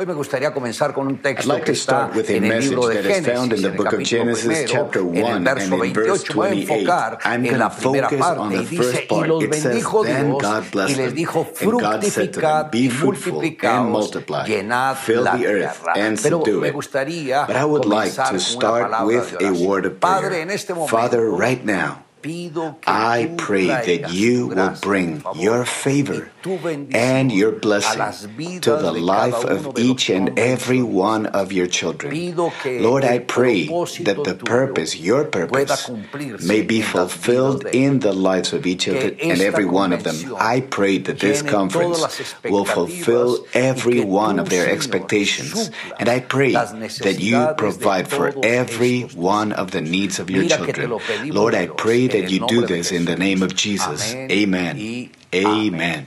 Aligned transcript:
Hoy 0.00 0.06
me 0.06 0.14
gustaría 0.14 0.54
comenzar 0.54 0.92
con 0.92 1.08
un 1.08 1.18
texto 1.20 1.48
like 1.48 1.64
que 1.64 1.72
está 1.72 2.08
en 2.14 2.44
el 2.44 2.60
libro 2.60 2.86
de 2.86 3.02
Génesis, 3.02 3.64
en 3.64 3.64
el 3.64 3.82
capítulo 3.82 4.32
primero, 4.32 4.90
en 5.12 5.26
el 5.26 5.40
verso 5.42 5.76
28. 5.76 6.34
Voy 6.34 6.46
a 6.46 6.52
enfocar 6.52 7.18
en 7.24 7.58
la 7.58 7.68
primera 7.68 8.08
parte 8.08 8.54
y 8.54 8.64
dice, 8.64 9.08
y 9.10 9.24
los 9.24 9.48
bendijo 9.48 10.04
Dios 10.04 10.44
y 10.86 10.94
les 10.94 11.12
dijo, 11.12 11.44
fructificad 11.52 12.72
y 12.72 12.88
multiplicaos, 12.90 14.16
llenad 14.46 14.96
la 15.08 15.36
tierra. 15.36 15.74
Pero 16.22 16.44
me 16.46 16.70
gustaría 16.70 17.44
comenzar 17.44 18.36
con 18.36 18.56
una 18.56 18.70
palabra 18.70 19.24
de 19.82 19.90
Padre, 19.90 20.42
en 20.42 20.50
este 20.52 20.74
momento, 20.74 22.06
I 22.24 23.34
pray 23.36 23.66
that 23.66 24.10
you 24.10 24.48
will 24.48 24.74
bring 24.80 25.22
your 25.36 25.64
favor 25.64 26.30
and 26.92 27.30
your 27.30 27.52
blessing 27.52 28.60
to 28.60 28.70
the 28.76 28.92
life 28.92 29.44
of 29.44 29.78
each 29.78 30.10
and 30.10 30.36
every 30.38 30.82
one 30.82 31.26
of 31.26 31.52
your 31.52 31.68
children. 31.68 32.34
Lord, 32.80 33.04
I 33.04 33.20
pray 33.20 33.66
that 33.66 34.18
the 34.24 34.34
purpose, 34.34 34.96
your 34.96 35.24
purpose, 35.26 35.90
may 36.44 36.62
be 36.62 36.82
fulfilled 36.82 37.66
in 37.72 38.00
the 38.00 38.12
lives 38.12 38.52
of 38.52 38.66
each 38.66 38.88
and 38.88 39.40
every 39.40 39.64
one 39.66 39.92
of 39.92 40.02
them. 40.02 40.16
I 40.38 40.60
pray 40.60 40.98
that 40.98 41.20
this 41.20 41.42
conference 41.42 42.42
will 42.44 42.64
fulfill 42.64 43.46
every 43.54 44.00
one 44.00 44.38
of 44.40 44.48
their 44.48 44.68
expectations. 44.70 45.70
And 46.00 46.08
I 46.08 46.20
pray 46.20 46.52
that 46.52 47.16
you 47.20 47.46
provide 47.56 48.08
for 48.08 48.34
every 48.44 49.02
one 49.14 49.52
of 49.52 49.70
the 49.70 49.80
needs 49.80 50.18
of 50.18 50.30
your 50.30 50.44
children. 50.48 50.90
Lord, 51.30 51.54
I 51.54 51.66
pray 51.68 52.07
that 52.08 52.30
you 52.30 52.46
do 52.46 52.66
this 52.66 52.92
in 52.92 53.04
the 53.04 53.16
name 53.16 53.42
of 53.42 53.54
Jesus. 53.54 54.14
Amen. 54.14 55.10
Amen. 55.34 56.06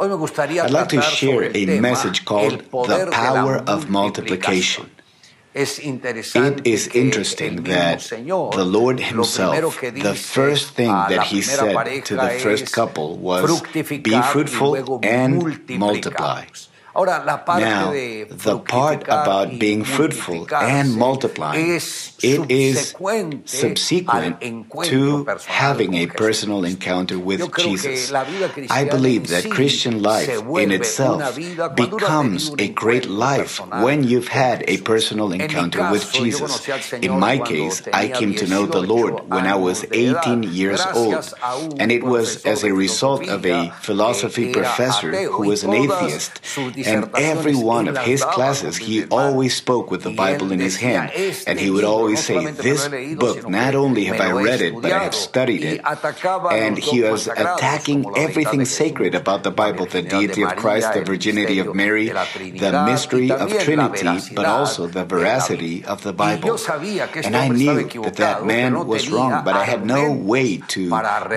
I'd 0.00 0.70
like 0.70 0.88
to 0.88 1.02
share 1.02 1.50
a 1.54 1.80
message 1.80 2.24
called 2.24 2.64
The 2.88 3.08
Power 3.12 3.56
of 3.66 3.88
Multiplication. 3.88 4.90
It 5.54 6.66
is 6.66 6.88
interesting 6.88 7.62
that 7.64 8.00
the 8.08 8.64
Lord 8.64 9.00
Himself, 9.00 9.80
the 9.80 10.14
first 10.14 10.70
thing 10.70 10.88
that 10.88 11.24
He 11.24 11.42
said 11.42 12.04
to 12.06 12.16
the 12.16 12.30
first 12.40 12.72
couple 12.72 13.18
was, 13.18 13.62
Be 14.02 14.22
fruitful 14.22 14.98
and 15.02 15.78
multiply 15.78 16.44
now, 16.94 17.92
the 17.92 18.58
part 18.58 19.04
about 19.04 19.58
being 19.58 19.84
fruitful 19.84 20.46
and 20.52 20.94
multiplying, 20.94 21.70
it 21.70 22.50
is 22.50 22.90
subsequent 22.90 23.46
to 24.84 25.26
having 25.46 25.94
a 25.94 26.06
personal 26.06 26.64
encounter 26.64 27.18
with 27.18 27.54
Jesus. 27.56 28.12
I 28.70 28.84
believe 28.84 29.28
that 29.28 29.48
Christian 29.50 30.02
life 30.02 30.28
in 30.28 30.70
itself 30.70 31.38
becomes 31.74 32.52
a 32.58 32.68
great 32.68 33.06
life 33.08 33.58
when 33.82 34.04
you've 34.04 34.28
had 34.28 34.64
a 34.68 34.76
personal 34.78 35.32
encounter 35.32 35.90
with 35.90 36.12
Jesus. 36.12 36.68
In 37.00 37.18
my 37.18 37.38
case, 37.38 37.82
I 37.92 38.08
came 38.08 38.34
to 38.34 38.46
know 38.46 38.66
the 38.66 38.82
Lord 38.82 39.28
when 39.30 39.46
I 39.46 39.56
was 39.56 39.84
18 39.90 40.42
years 40.42 40.84
old, 40.94 41.24
and 41.80 41.90
it 41.90 42.04
was 42.04 42.44
as 42.44 42.64
a 42.64 42.72
result 42.72 43.26
of 43.28 43.46
a 43.46 43.70
philosophy 43.80 44.52
professor 44.52 45.10
who 45.26 45.48
was 45.48 45.64
an 45.64 45.72
atheist 45.72 46.40
and 46.86 47.10
every 47.16 47.54
one 47.54 47.88
of 47.88 47.98
his 47.98 48.24
classes, 48.24 48.76
he 48.76 49.04
always 49.06 49.54
spoke 49.56 49.90
with 49.90 50.02
the 50.02 50.14
Bible 50.14 50.52
in 50.52 50.60
his 50.60 50.76
hand, 50.76 51.12
and 51.46 51.58
he 51.58 51.70
would 51.70 51.84
always 51.84 52.24
say, 52.24 52.50
This 52.50 52.88
book, 53.16 53.48
not 53.48 53.74
only 53.74 54.04
have 54.06 54.20
I 54.20 54.32
read 54.32 54.60
it, 54.60 54.74
but 54.74 54.92
I 54.92 55.04
have 55.04 55.14
studied 55.14 55.62
it. 55.64 55.80
And 56.50 56.78
he 56.78 57.02
was 57.02 57.28
attacking 57.28 58.06
everything 58.16 58.64
sacred 58.64 59.14
about 59.14 59.42
the 59.42 59.50
Bible 59.50 59.86
the 59.92 60.02
deity 60.02 60.42
of 60.42 60.56
Christ, 60.56 60.92
the 60.94 61.04
virginity 61.04 61.58
of 61.58 61.74
Mary, 61.74 62.08
the 62.08 62.84
mystery 62.86 63.30
of 63.30 63.52
Trinity, 63.60 64.34
but 64.34 64.46
also 64.46 64.86
the 64.86 65.04
veracity 65.04 65.84
of 65.84 66.02
the 66.02 66.12
Bible. 66.12 66.58
And 67.22 67.36
I 67.36 67.48
knew 67.48 67.88
that 68.02 68.16
that 68.16 68.44
man 68.44 68.86
was 68.86 69.08
wrong, 69.10 69.44
but 69.44 69.54
I 69.54 69.64
had 69.64 69.86
no 69.86 70.12
way 70.12 70.58
to 70.74 70.88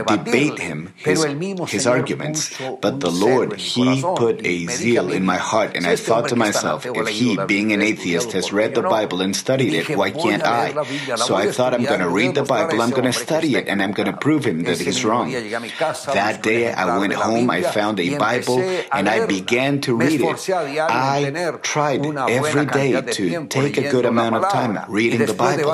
debate 0.08 0.60
him, 0.60 0.94
his, 0.96 1.24
his 1.68 1.86
arguments. 1.86 2.56
But 2.82 3.00
the 3.00 3.12
Lord, 3.12 3.60
he 3.60 4.02
put 4.02 4.46
a 4.46 4.66
zeal 4.68 5.12
in 5.12 5.26
my 5.26 5.35
my 5.36 5.42
heart 5.52 5.70
and 5.76 5.84
I 5.94 5.96
thought 6.08 6.26
to 6.34 6.38
myself, 6.48 6.80
if 6.86 7.08
he, 7.20 7.30
being 7.54 7.70
an 7.78 7.82
atheist, 7.92 8.32
has 8.38 8.48
read 8.60 8.72
the 8.80 8.86
Bible 8.98 9.20
and 9.26 9.36
studied 9.46 9.74
it, 9.80 9.86
why 10.02 10.10
can't 10.12 10.44
I? 10.44 10.64
So 11.28 11.32
I 11.44 11.46
thought, 11.56 11.72
I'm 11.76 11.86
going 11.94 12.04
to 12.08 12.12
read 12.22 12.34
the 12.40 12.48
Bible, 12.56 12.82
I'm 12.82 12.94
going 13.00 13.10
to 13.14 13.18
study 13.28 13.52
it, 13.60 13.68
and 13.68 13.78
I'm 13.84 13.94
going 14.00 14.12
to 14.14 14.18
prove 14.26 14.44
him 14.50 14.64
that 14.68 14.80
he's 14.80 15.04
wrong. 15.08 15.28
That 16.22 16.36
day 16.50 16.62
I 16.72 16.98
went 17.02 17.14
home, 17.14 17.50
I 17.58 17.62
found 17.78 18.00
a 18.00 18.10
Bible, 18.18 18.60
and 18.98 19.06
I 19.16 19.26
began 19.38 19.82
to 19.86 19.92
read 19.96 20.22
it. 20.22 20.50
I 20.50 21.18
tried 21.74 22.02
every 22.40 22.66
day 22.80 22.90
to 23.18 23.48
take 23.48 23.78
a 23.78 23.86
good 23.96 24.06
amount 24.06 24.36
of 24.40 24.44
time 24.52 24.74
reading 25.00 25.26
the 25.32 25.34
Bible. 25.34 25.72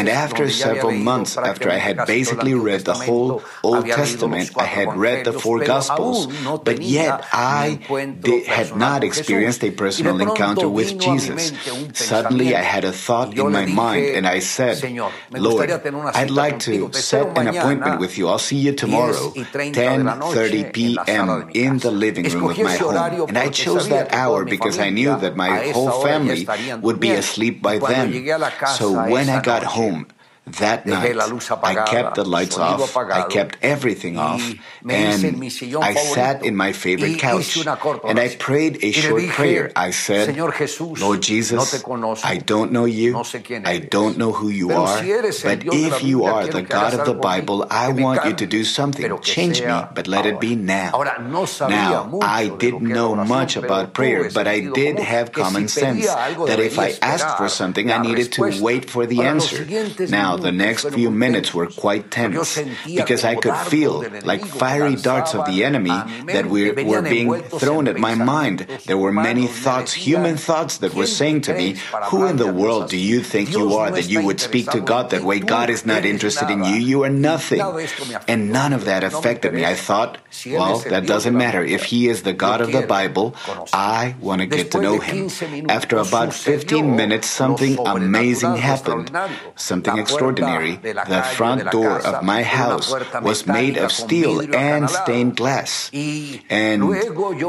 And 0.00 0.08
after 0.24 0.44
several 0.50 0.92
months, 1.10 1.36
after 1.36 1.70
I 1.70 1.80
had 1.88 1.96
basically 2.06 2.54
read 2.54 2.82
the 2.90 2.98
whole 3.06 3.42
Old 3.62 3.86
Testament, 3.86 4.50
I 4.56 4.68
had 4.78 4.88
read 4.96 5.24
the 5.28 5.34
four 5.44 5.58
Gospels, 5.64 6.26
but 6.68 6.82
yet 6.82 7.24
I 7.32 7.80
did, 8.20 8.46
had 8.46 8.76
not 8.76 8.95
had 8.96 9.04
experienced 9.04 9.62
a 9.64 9.70
personal 9.70 10.16
encounter 10.20 10.68
with 10.68 10.88
Jesus. 10.98 11.52
Suddenly, 11.94 12.54
I 12.56 12.62
had 12.62 12.84
a 12.84 12.92
thought 12.92 13.36
in 13.36 13.52
my 13.52 13.66
mind, 13.66 14.04
and 14.16 14.26
I 14.26 14.40
said, 14.40 14.76
Lord, 15.36 15.70
I'd 16.14 16.30
like 16.30 16.58
to 16.60 16.92
set 16.92 17.26
an 17.36 17.46
appointment 17.48 18.00
with 18.00 18.16
you. 18.18 18.28
I'll 18.28 18.38
see 18.40 18.56
you 18.56 18.72
tomorrow, 18.72 19.32
10.30 19.72 20.72
p.m. 20.72 21.28
in 21.54 21.78
the 21.78 21.90
living 21.90 22.24
room 22.24 22.50
of 22.50 22.58
my 22.58 22.76
home. 22.76 23.28
And 23.28 23.38
I 23.38 23.48
chose 23.50 23.88
that 23.88 24.12
hour 24.12 24.44
because 24.44 24.78
I 24.78 24.90
knew 24.90 25.12
that 25.20 25.36
my 25.36 25.50
whole 25.72 25.90
family 26.02 26.46
would 26.82 27.00
be 27.00 27.12
asleep 27.20 27.62
by 27.62 27.78
then. 27.78 28.12
So 28.68 28.92
when 28.92 29.28
I 29.28 29.40
got 29.42 29.62
home, 29.64 30.06
that 30.46 30.86
night, 30.86 31.16
I 31.62 31.74
kept 31.74 32.14
the 32.14 32.24
lights 32.24 32.56
off, 32.56 32.96
I 32.96 33.22
kept 33.28 33.58
everything 33.62 34.16
off, 34.16 34.54
and 34.88 35.42
I 35.82 35.94
sat 35.94 36.44
in 36.44 36.54
my 36.56 36.72
favorite 36.72 37.18
couch, 37.18 37.56
and 38.04 38.18
I 38.20 38.28
prayed 38.36 38.78
a 38.84 38.92
short 38.92 39.26
prayer. 39.28 39.72
I 39.74 39.90
said, 39.90 40.36
Lord 40.36 41.20
Jesus, 41.22 41.84
I 42.24 42.36
don't 42.38 42.70
know 42.72 42.84
you, 42.84 43.16
I 43.64 43.78
don't 43.78 44.18
know 44.18 44.32
who 44.32 44.48
you 44.48 44.70
are, 44.70 45.02
but 45.42 45.64
if 45.66 46.02
you 46.04 46.24
are 46.24 46.46
the 46.46 46.62
God 46.62 46.94
of 46.94 47.04
the 47.06 47.14
Bible, 47.14 47.66
I 47.68 47.88
want 47.90 48.24
you 48.24 48.34
to 48.34 48.46
do 48.46 48.62
something. 48.64 49.18
Change 49.22 49.62
me, 49.62 49.82
but 49.94 50.06
let 50.06 50.26
it 50.26 50.38
be 50.40 50.54
now. 50.54 50.92
Now, 51.68 52.18
I 52.22 52.48
didn't 52.48 52.82
know 52.86 53.14
much 53.16 53.56
about 53.56 53.92
prayer, 53.94 54.28
but 54.30 54.46
I 54.46 54.60
did 54.60 54.98
have 55.00 55.32
common 55.32 55.66
sense 55.68 56.06
that 56.06 56.60
if 56.60 56.78
I 56.78 56.94
asked 57.02 57.36
for 57.36 57.48
something, 57.48 57.90
I 57.90 57.98
needed 57.98 58.32
to 58.32 58.42
wait 58.62 58.88
for 58.90 59.06
the 59.06 59.22
answer. 59.24 59.66
Now, 60.08 60.35
the 60.36 60.52
next 60.52 60.90
few 60.90 61.10
minutes 61.10 61.54
were 61.54 61.66
quite 61.66 62.10
tense 62.10 62.58
because 62.84 63.24
I 63.24 63.34
could 63.34 63.56
feel 63.68 64.04
like 64.24 64.44
fiery 64.44 64.96
darts 64.96 65.34
of 65.34 65.46
the 65.46 65.64
enemy 65.64 65.96
that 66.26 66.46
were, 66.46 66.72
were 66.84 67.02
being 67.02 67.32
thrown 67.42 67.88
at 67.88 67.98
my 67.98 68.14
mind. 68.14 68.66
There 68.86 68.98
were 68.98 69.12
many 69.12 69.46
thoughts, 69.46 69.92
human 69.94 70.36
thoughts, 70.36 70.78
that 70.78 70.94
were 70.94 71.06
saying 71.06 71.42
to 71.42 71.54
me, 71.54 71.76
Who 72.10 72.26
in 72.26 72.36
the 72.36 72.52
world 72.52 72.90
do 72.90 72.98
you 72.98 73.20
think 73.22 73.50
you 73.52 73.74
are 73.74 73.90
that 73.90 74.08
you 74.08 74.22
would 74.24 74.40
speak 74.40 74.70
to 74.70 74.80
God 74.80 75.10
that 75.10 75.24
way? 75.24 75.40
God 75.40 75.70
is 75.70 75.86
not 75.86 76.04
interested 76.04 76.50
in 76.50 76.64
you. 76.64 76.76
You 76.76 77.02
are 77.04 77.10
nothing. 77.10 77.60
And 78.28 78.52
none 78.52 78.72
of 78.72 78.84
that 78.84 79.02
affected 79.04 79.54
me. 79.54 79.64
I 79.64 79.74
thought, 79.74 80.18
Well, 80.46 80.78
that 80.90 81.06
doesn't 81.06 81.36
matter. 81.36 81.62
If 81.62 81.84
He 81.84 82.08
is 82.08 82.22
the 82.22 82.32
God 82.32 82.60
of 82.60 82.72
the 82.72 82.86
Bible, 82.86 83.34
I 83.72 84.14
want 84.20 84.40
to 84.40 84.46
get 84.46 84.70
to 84.72 84.80
know 84.80 84.98
Him. 84.98 85.30
After 85.68 85.96
about 85.98 86.32
15 86.32 86.96
minutes, 86.96 87.28
something 87.28 87.78
amazing 87.78 88.56
happened. 88.56 89.10
Something 89.56 89.98
extraordinary 89.98 90.25
extraordinary, 90.30 90.76
the 90.76 91.22
front 91.34 91.70
door 91.70 91.98
of 92.00 92.22
my 92.22 92.42
house 92.42 92.92
was 93.22 93.46
made 93.46 93.78
of 93.78 93.92
steel 93.92 94.54
and 94.54 94.88
stained 94.90 95.36
glass. 95.36 95.90
And 95.92 96.82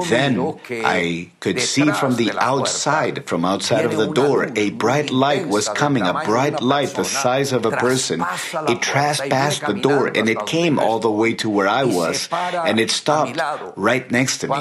then 0.09 0.59
I 0.69 1.31
could 1.39 1.59
see 1.61 1.91
from 1.91 2.15
the 2.15 2.31
outside, 2.37 3.25
from 3.25 3.45
outside 3.45 3.85
of 3.85 3.95
the 3.97 4.11
door, 4.11 4.49
a 4.55 4.71
bright 4.71 5.11
light 5.11 5.47
was 5.47 5.69
coming, 5.69 6.03
a 6.03 6.13
bright 6.25 6.61
light 6.61 6.89
the 6.89 7.03
size 7.03 7.51
of 7.51 7.65
a 7.65 7.71
person. 7.71 8.23
It 8.67 8.81
trespassed 8.81 9.65
the 9.65 9.73
door 9.73 10.07
and 10.07 10.29
it 10.29 10.45
came 10.45 10.79
all 10.79 10.99
the 10.99 11.11
way 11.11 11.33
to 11.35 11.49
where 11.49 11.67
I 11.67 11.83
was 11.83 12.29
and 12.31 12.79
it 12.79 12.91
stopped 12.91 13.39
right 13.75 14.09
next 14.11 14.39
to 14.39 14.47
me. 14.47 14.57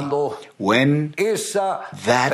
When 0.59 1.13
that 1.17 2.31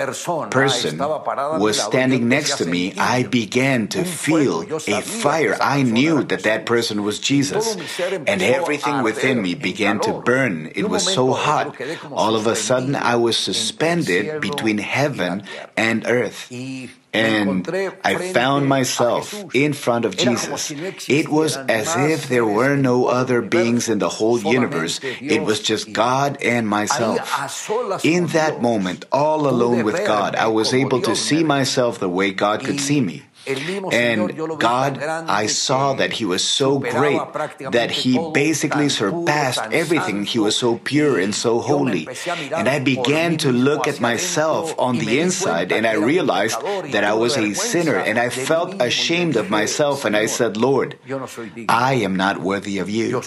person 0.51 0.99
was 0.99 1.81
standing 1.81 2.29
next 2.29 2.59
to 2.59 2.67
me, 2.67 2.95
I 2.97 3.25
began 3.25 3.89
to 3.89 4.05
feel 4.05 4.63
a 4.63 5.03
fire. 5.03 5.57
I 5.61 5.72
I 5.77 5.83
knew 5.83 6.17
that 6.31 6.43
that 6.49 6.67
person 6.67 6.97
was 7.09 7.17
Jesus. 7.19 7.65
And 8.33 8.41
everything 8.43 9.03
within 9.03 9.37
me 9.47 9.53
began 9.55 9.97
to 10.07 10.13
burn. 10.31 10.71
It 10.75 10.89
was 10.89 11.05
so 11.19 11.33
hot. 11.33 11.67
All 12.13 12.35
of 12.41 12.47
a 12.47 12.57
sudden, 12.57 12.95
I 12.95 13.17
was 13.17 13.37
suspended 13.37 14.41
between 14.41 14.79
heaven 14.79 15.43
and 15.77 15.97
earth. 16.07 16.41
And 17.15 17.69
I 18.05 18.13
found 18.33 18.63
myself 18.69 19.35
in 19.53 19.73
front 19.85 20.05
of 20.09 20.17
Jesus. 20.17 20.73
It 21.09 21.29
was 21.29 21.57
as 21.69 21.89
if 22.09 22.29
there 22.33 22.47
were 22.47 22.77
no 22.77 23.07
other 23.07 23.43
beings 23.43 23.89
in 23.93 23.99
the 23.99 24.09
whole 24.09 24.41
universe. 24.41 24.97
It 25.37 25.43
was 25.45 25.61
just 25.61 25.93
God 25.93 26.41
and 26.41 26.65
myself. 26.67 27.21
In 28.03 28.29
that 28.29 28.63
moment, 28.63 29.05
all 29.13 29.47
alone 29.47 29.85
with 29.85 30.01
God, 30.07 30.37
I 30.37 30.49
was 30.49 30.73
able 30.73 31.01
to 31.05 31.15
see 31.15 31.45
myself 31.45 31.99
the 32.01 32.09
way 32.09 32.33
God 32.33 32.65
could 32.65 32.81
see 32.81 33.01
me. 33.05 33.23
And 33.47 34.39
God, 34.61 35.03
I 35.03 35.47
saw 35.47 35.95
that 35.95 36.13
He 36.13 36.25
was 36.25 36.45
so 36.45 36.79
great 36.79 37.19
that 37.73 37.91
He 37.91 38.19
basically 38.33 38.89
surpassed 38.89 39.61
everything. 39.73 40.25
He 40.25 40.39
was 40.39 40.57
so 40.57 40.79
pure 40.79 41.19
and 41.19 41.35
so 41.35 41.59
holy. 41.61 42.07
And 42.55 42.69
I 42.69 42.79
began 42.79 43.37
to 43.39 43.51
look 43.51 43.89
at 43.89 44.01
myself 44.01 44.75
on 44.79 44.99
the 44.99 45.19
inside 45.21 45.73
and 45.73 45.87
I 45.87 45.95
realized 45.95 46.61
that 46.93 47.03
I 47.03 47.15
was 47.15 47.37
a 47.37 47.55
sinner 47.55 47.97
and 47.97 48.19
I 48.19 48.29
felt 48.29 48.81
ashamed 48.81 49.37
of 49.37 49.51
myself 49.51 50.05
and 50.05 50.17
I 50.17 50.27
said, 50.27 50.57
Lord, 50.57 50.97
I 51.69 51.95
am 51.95 52.15
not 52.17 52.39
worthy 52.39 52.79
of 52.79 52.89
you. 52.89 53.21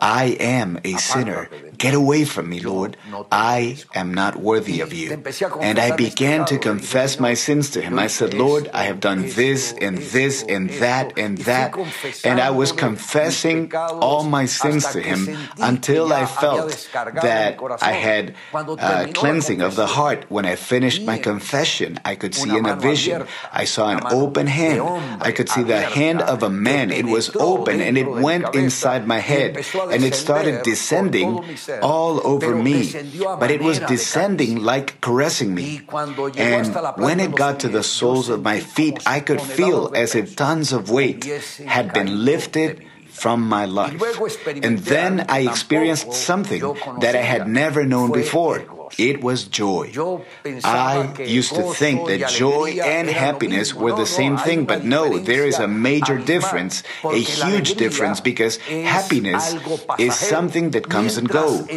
I 0.00 0.36
am 0.40 0.80
a 0.84 0.94
sinner. 0.96 1.48
Get 1.78 1.94
away 1.94 2.24
from 2.24 2.48
me, 2.48 2.60
Lord. 2.60 2.96
I 3.30 3.78
am 3.94 4.12
not 4.14 4.36
worthy 4.36 4.80
of 4.80 4.92
you. 4.92 5.22
And 5.60 5.78
I 5.78 5.94
began 5.94 6.44
to 6.46 6.58
confess 6.58 7.20
my 7.20 7.34
sins 7.34 7.70
to 7.70 7.80
Him. 7.80 7.98
I 7.98 8.08
said, 8.08 8.34
Lord, 8.34 8.68
I 8.74 8.84
have 8.84 9.00
done 9.00 9.22
this 9.22 9.51
this 9.52 9.74
and 9.86 9.98
this 9.98 10.42
and 10.48 10.70
that 10.80 11.18
and 11.18 11.38
that. 11.50 11.76
And 12.24 12.40
I 12.40 12.50
was 12.50 12.72
confessing 12.72 13.72
all 13.76 14.24
my 14.24 14.46
sins 14.46 14.86
to 14.92 15.00
him 15.00 15.20
until 15.60 16.12
I 16.12 16.24
felt 16.26 16.88
that 17.20 17.60
I 17.82 17.92
had 17.92 18.34
a 18.78 19.12
cleansing 19.12 19.60
of 19.60 19.76
the 19.76 19.86
heart. 19.86 20.24
When 20.28 20.46
I 20.46 20.56
finished 20.56 21.04
my 21.04 21.18
confession, 21.18 22.00
I 22.04 22.14
could 22.16 22.34
see 22.34 22.52
in 22.56 22.64
a 22.64 22.76
vision. 22.76 23.26
I 23.52 23.64
saw 23.64 23.92
an 23.92 24.00
open 24.10 24.46
hand. 24.46 24.80
I 25.20 25.32
could 25.32 25.48
see 25.48 25.62
the 25.62 25.80
hand 25.80 26.22
of 26.22 26.42
a 26.42 26.50
man. 26.50 26.90
It 26.90 27.06
was 27.06 27.34
open 27.36 27.80
and 27.80 27.98
it 27.98 28.08
went 28.08 28.54
inside 28.54 29.06
my 29.06 29.20
head 29.20 29.60
and 29.92 30.00
it 30.04 30.14
started 30.14 30.62
descending 30.62 31.28
all 31.82 32.24
over 32.24 32.56
me. 32.56 32.88
But 33.40 33.50
it 33.50 33.60
was 33.60 33.78
descending 33.80 34.62
like 34.62 35.00
caressing 35.00 35.54
me. 35.54 35.82
And 36.36 36.64
when 36.96 37.20
it 37.20 37.34
got 37.36 37.60
to 37.60 37.68
the 37.68 37.82
soles 37.82 38.28
of 38.28 38.42
my 38.42 38.60
feet, 38.60 38.96
I 39.06 39.20
could 39.20 39.41
feel 39.42 39.92
as 39.94 40.14
if 40.14 40.36
tons 40.36 40.72
of 40.72 40.90
weight 40.90 41.24
had 41.66 41.92
been 41.92 42.24
lifted 42.24 42.84
from 43.12 43.46
my 43.46 43.66
life. 43.66 44.02
And 44.62 44.78
then 44.78 45.26
I 45.28 45.40
experienced 45.40 46.12
something 46.12 46.60
that 47.00 47.14
I 47.14 47.22
had 47.22 47.46
never 47.46 47.84
known 47.84 48.10
before. 48.10 48.64
It 48.98 49.22
was 49.22 49.44
joy. 49.44 49.92
I 50.64 51.14
used 51.24 51.54
to 51.54 51.72
think 51.72 52.08
that 52.08 52.28
joy 52.28 52.80
and 52.82 53.08
happiness 53.08 53.72
were 53.74 53.94
the 53.94 54.06
same 54.06 54.36
thing, 54.36 54.64
but 54.66 54.84
no, 54.84 55.18
there 55.18 55.46
is 55.46 55.58
a 55.58 55.68
major 55.68 56.18
difference, 56.18 56.82
a 57.04 57.16
huge 57.16 57.74
difference, 57.76 58.20
because 58.20 58.56
happiness 58.58 59.56
is 59.98 60.14
something 60.14 60.70
that 60.70 60.88
comes 60.88 61.16
and 61.16 61.28
goes. 61.28 61.68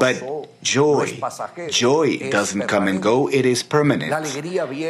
But 0.00 0.41
joy, 0.62 1.20
joy 1.68 2.30
doesn't 2.30 2.68
come 2.68 2.88
and 2.88 3.02
go, 3.02 3.28
it 3.28 3.44
is 3.44 3.62
permanent. 3.62 4.12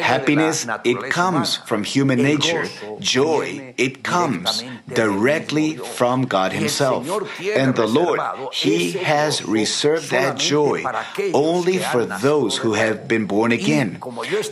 Happiness, 0.00 0.66
it 0.84 1.10
comes 1.10 1.56
from 1.56 1.84
human 1.84 2.22
nature. 2.22 2.68
Joy, 3.00 3.74
it 3.76 4.04
comes 4.04 4.62
directly 4.92 5.76
from 5.76 6.24
God 6.24 6.52
Himself. 6.52 7.08
And 7.40 7.74
the 7.74 7.86
Lord, 7.86 8.20
He 8.52 8.92
has 8.92 9.44
reserved 9.44 10.10
that 10.10 10.38
joy 10.38 10.84
only 11.32 11.78
for 11.78 12.04
those 12.04 12.58
who 12.58 12.74
have 12.74 13.08
been 13.08 13.26
born 13.26 13.52
again. 13.52 14.00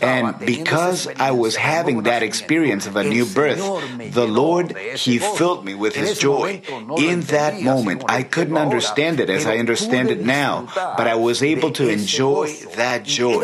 And 0.02 0.38
because 0.38 1.06
I 1.06 1.30
was 1.30 1.56
having 1.56 2.04
that 2.04 2.22
experience 2.22 2.86
of 2.86 2.96
a 2.96 3.04
new 3.04 3.26
birth, 3.26 3.60
the 4.12 4.26
Lord, 4.26 4.76
He 4.96 5.18
filled 5.18 5.64
me 5.64 5.74
with 5.74 5.94
His 5.94 6.18
joy. 6.18 6.62
In 6.96 7.20
that 7.28 7.60
moment, 7.60 8.04
I 8.08 8.22
couldn't 8.22 8.56
understand 8.56 9.20
it 9.20 9.28
as 9.28 9.46
I 9.46 9.58
understand 9.58 10.10
it 10.10 10.24
now, 10.24 10.66
but 10.74 11.09
I 11.10 11.14
was 11.16 11.42
able 11.42 11.72
to 11.72 11.88
enjoy 11.88 12.52
that 12.76 13.02
joy. 13.02 13.42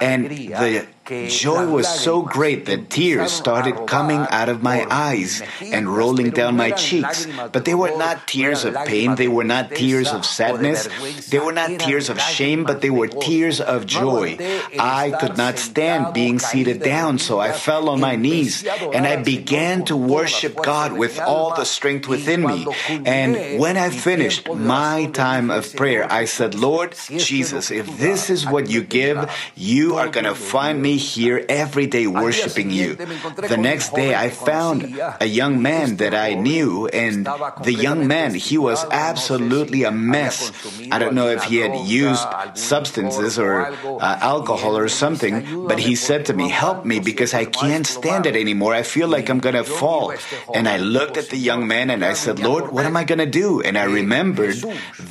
And 0.00 0.28
the 0.28 0.86
Joy 1.10 1.66
was 1.66 1.88
so 1.88 2.22
great 2.22 2.66
that 2.66 2.88
tears 2.88 3.32
started 3.32 3.86
coming 3.86 4.22
out 4.30 4.48
of 4.48 4.62
my 4.62 4.86
eyes 4.88 5.42
and 5.60 5.88
rolling 5.90 6.30
down 6.30 6.56
my 6.56 6.70
cheeks. 6.70 7.26
But 7.50 7.64
they 7.64 7.74
were 7.74 7.96
not 7.98 8.28
tears 8.28 8.64
of 8.64 8.76
pain, 8.86 9.16
they 9.16 9.26
were 9.26 9.44
not 9.44 9.74
tears 9.74 10.12
of 10.12 10.24
sadness, 10.24 10.86
they 11.30 11.40
were 11.40 11.52
not 11.52 11.80
tears 11.80 12.10
of 12.10 12.20
shame, 12.20 12.62
but 12.62 12.80
they 12.80 12.90
were 12.90 13.08
tears 13.08 13.60
of 13.60 13.86
joy. 13.86 14.38
I 14.78 15.10
could 15.18 15.36
not 15.36 15.58
stand 15.58 16.14
being 16.14 16.38
seated 16.38 16.80
down, 16.82 17.18
so 17.18 17.40
I 17.40 17.50
fell 17.50 17.88
on 17.88 18.00
my 18.00 18.14
knees 18.14 18.64
and 18.94 19.06
I 19.06 19.16
began 19.20 19.84
to 19.86 19.96
worship 19.96 20.54
God 20.62 20.92
with 20.92 21.18
all 21.18 21.56
the 21.56 21.64
strength 21.64 22.06
within 22.06 22.46
me. 22.46 22.66
And 23.04 23.58
when 23.58 23.76
I 23.76 23.90
finished 23.90 24.48
my 24.48 25.06
time 25.06 25.50
of 25.50 25.74
prayer, 25.74 26.06
I 26.10 26.26
said, 26.26 26.54
Lord 26.54 26.94
Jesus, 27.08 27.70
if 27.72 27.98
this 27.98 28.30
is 28.30 28.46
what 28.46 28.70
you 28.70 28.82
give, 28.82 29.18
you 29.56 29.96
are 29.96 30.08
going 30.08 30.26
to 30.26 30.34
find 30.34 30.80
me 30.80 30.99
here 31.00 31.44
every 31.48 31.86
day 31.88 32.06
worshiping 32.06 32.70
you. 32.70 32.94
The 32.94 33.56
next 33.58 33.96
day, 33.96 34.14
I 34.14 34.28
found 34.30 34.84
a 35.20 35.26
young 35.26 35.62
man 35.62 35.96
that 35.96 36.14
I 36.14 36.34
knew, 36.34 36.86
and 36.86 37.26
the 37.64 37.72
young 37.72 38.06
man, 38.06 38.34
he 38.34 38.58
was 38.58 38.84
absolutely 38.92 39.84
a 39.84 39.90
mess. 39.90 40.52
I 40.92 40.98
don't 41.00 41.14
know 41.14 41.28
if 41.28 41.44
he 41.44 41.58
had 41.64 41.74
used 41.88 42.26
substances 42.54 43.38
or 43.38 43.66
uh, 43.66 44.18
alcohol 44.20 44.76
or 44.76 44.88
something, 44.88 45.66
but 45.66 45.78
he 45.78 45.94
said 45.96 46.26
to 46.26 46.34
me, 46.34 46.48
Help 46.50 46.84
me 46.84 47.00
because 47.00 47.32
I 47.32 47.44
can't 47.44 47.86
stand 47.86 48.26
it 48.26 48.36
anymore. 48.36 48.74
I 48.74 48.82
feel 48.82 49.08
like 49.08 49.30
I'm 49.30 49.40
going 49.40 49.56
to 49.56 49.64
fall. 49.64 50.12
And 50.54 50.68
I 50.68 50.76
looked 50.76 51.16
at 51.16 51.30
the 51.30 51.38
young 51.38 51.66
man 51.66 51.90
and 51.90 52.04
I 52.04 52.12
said, 52.12 52.38
Lord, 52.38 52.70
what 52.72 52.84
am 52.84 52.96
I 52.96 53.04
going 53.04 53.18
to 53.18 53.26
do? 53.30 53.60
And 53.60 53.78
I 53.78 53.84
remembered 53.84 54.56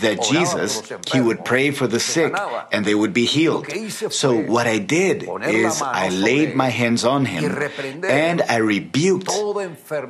that 0.06 0.22
Jesus, 0.24 0.84
he 1.12 1.20
would 1.20 1.44
pray 1.44 1.72
for 1.72 1.88
the 1.88 2.00
sick 2.00 2.36
and 2.72 2.86
they 2.86 2.96
would 2.96 3.14
be 3.14 3.26
healed. 3.26 3.68
So 4.12 4.38
what 4.38 4.68
I 4.68 4.78
did 4.78 5.28
is 5.48 5.79
I 5.82 6.10
laid 6.10 6.56
my 6.56 6.70
hands 6.70 7.04
on 7.04 7.26
him 7.26 7.58
and 8.04 8.42
I 8.42 8.58
rebuked 8.58 9.30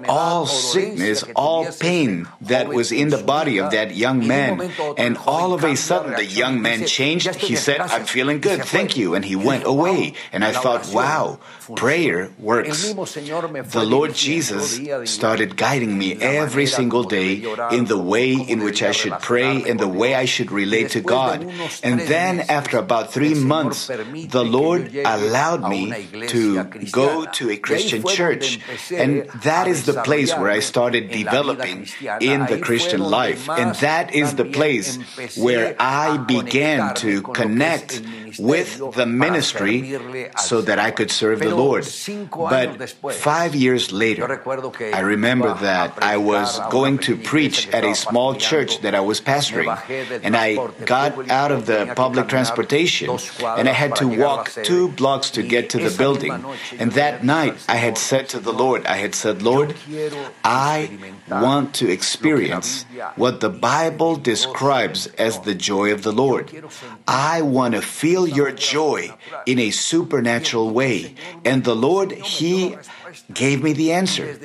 all 0.08 0.46
sickness, 0.46 1.24
all 1.36 1.66
pain 1.80 2.28
that 2.42 2.68
was 2.70 2.92
in 2.92 3.10
the 3.10 3.18
body 3.18 3.60
of 3.60 3.72
that 3.72 3.96
young 3.96 4.28
man. 4.28 4.72
And 4.98 5.18
all 5.26 5.54
of 5.54 5.64
a 5.64 5.76
sudden, 5.76 6.14
the 6.14 6.26
young 6.26 6.62
man 6.62 6.86
changed. 6.86 7.36
He 7.36 7.56
said, 7.56 7.82
I'm 7.82 8.06
feeling 8.06 8.40
good. 8.40 8.64
Thank 8.64 8.98
you. 8.98 9.16
And 9.16 9.26
he 9.26 9.36
went 9.36 9.66
away. 9.66 10.14
And 10.32 10.44
I 10.44 10.52
thought, 10.52 10.88
wow, 10.94 11.40
prayer 11.76 12.32
works. 12.40 12.94
The 12.94 13.86
Lord 13.86 14.14
Jesus 14.14 14.80
started 15.12 15.58
guiding 15.58 15.98
me 15.98 16.16
every 16.22 16.66
single 16.66 17.04
day 17.04 17.42
in 17.72 17.86
the 17.86 17.98
way 17.98 18.34
in 18.34 18.64
which 18.64 18.84
I 18.84 18.92
should 18.92 19.20
pray 19.20 19.64
and 19.70 19.80
the 19.80 19.88
way 19.88 20.16
I 20.16 20.26
should 20.26 20.52
relate 20.52 20.92
to 20.92 21.02
God. 21.02 21.42
And 21.84 22.00
then 22.00 22.42
after 22.42 22.78
about 22.78 23.12
three 23.12 23.34
months, 23.34 23.88
the 23.88 24.44
Lord 24.44 24.96
allowed 24.96 25.49
me 25.58 26.08
to 26.28 26.64
go 26.92 27.26
to 27.26 27.50
a 27.50 27.58
Christian 27.58 28.04
church. 28.08 28.60
And 28.92 29.26
that 29.44 29.68
is 29.68 29.86
the 29.86 30.02
place 30.04 30.34
where 30.36 30.50
I 30.50 30.60
started 30.60 31.12
developing 31.12 31.88
in 32.22 32.46
the 32.46 32.60
Christian 32.60 33.02
life. 33.02 33.50
And 33.50 33.76
that 33.76 34.14
is 34.14 34.36
the 34.36 34.46
place 34.46 34.98
where 35.38 35.76
I 35.80 36.18
began 36.18 36.94
to 36.96 37.22
connect 37.22 38.02
with 38.38 38.78
the 38.96 39.06
ministry 39.06 39.98
so 40.38 40.62
that 40.62 40.80
I 40.80 40.92
could 40.92 41.12
serve 41.12 41.40
the 41.40 41.56
Lord. 41.56 41.88
But 42.30 42.90
five 43.14 43.56
years 43.56 43.92
later, 43.92 44.42
I 44.94 45.00
remember 45.00 45.54
that 45.56 46.02
I 46.02 46.18
was 46.18 46.60
going 46.70 47.00
to 47.00 47.18
preach 47.18 47.68
at 47.70 47.84
a 47.84 47.96
small 47.96 48.36
church 48.36 48.82
that 48.82 48.96
I 48.96 49.02
was 49.02 49.22
pastoring. 49.22 49.70
And 50.24 50.36
I 50.36 50.56
got 50.86 51.30
out 51.30 51.52
of 51.52 51.66
the 51.66 51.94
public 51.96 52.28
transportation 52.28 53.10
and 53.10 53.68
I 53.68 53.74
had 53.74 53.96
to 53.98 54.08
walk 54.08 54.52
two 54.64 54.90
blocks 54.90 55.32
to 55.32 55.39
get 55.44 55.70
to 55.72 55.78
the 55.78 55.96
building. 55.98 56.32
And 56.78 56.92
that 56.94 57.24
night, 57.24 57.56
I 57.68 57.76
had 57.76 57.98
said 57.98 58.30
to 58.30 58.40
the 58.40 58.54
Lord, 58.54 58.86
I 58.86 58.98
had 58.98 59.16
said, 59.16 59.42
Lord, 59.42 59.76
I 60.44 60.90
want 61.30 61.74
to 61.76 61.90
experience 61.90 62.86
what 63.16 63.40
the 63.40 63.50
Bible 63.50 64.16
describes 64.16 65.08
as 65.18 65.40
the 65.42 65.56
joy 65.56 65.92
of 65.92 66.04
the 66.04 66.12
Lord. 66.12 66.52
I 67.08 67.42
want 67.42 67.76
to 67.76 67.82
feel 67.82 68.28
your 68.28 68.52
joy 68.52 69.14
in 69.46 69.60
a 69.60 69.72
supernatural 69.72 70.70
way. 70.72 71.16
And 71.46 71.64
the 71.64 71.76
Lord, 71.76 72.12
He 72.12 72.76
gave 73.34 73.64
me 73.64 73.74
the 73.74 73.92
answer. 73.94 74.38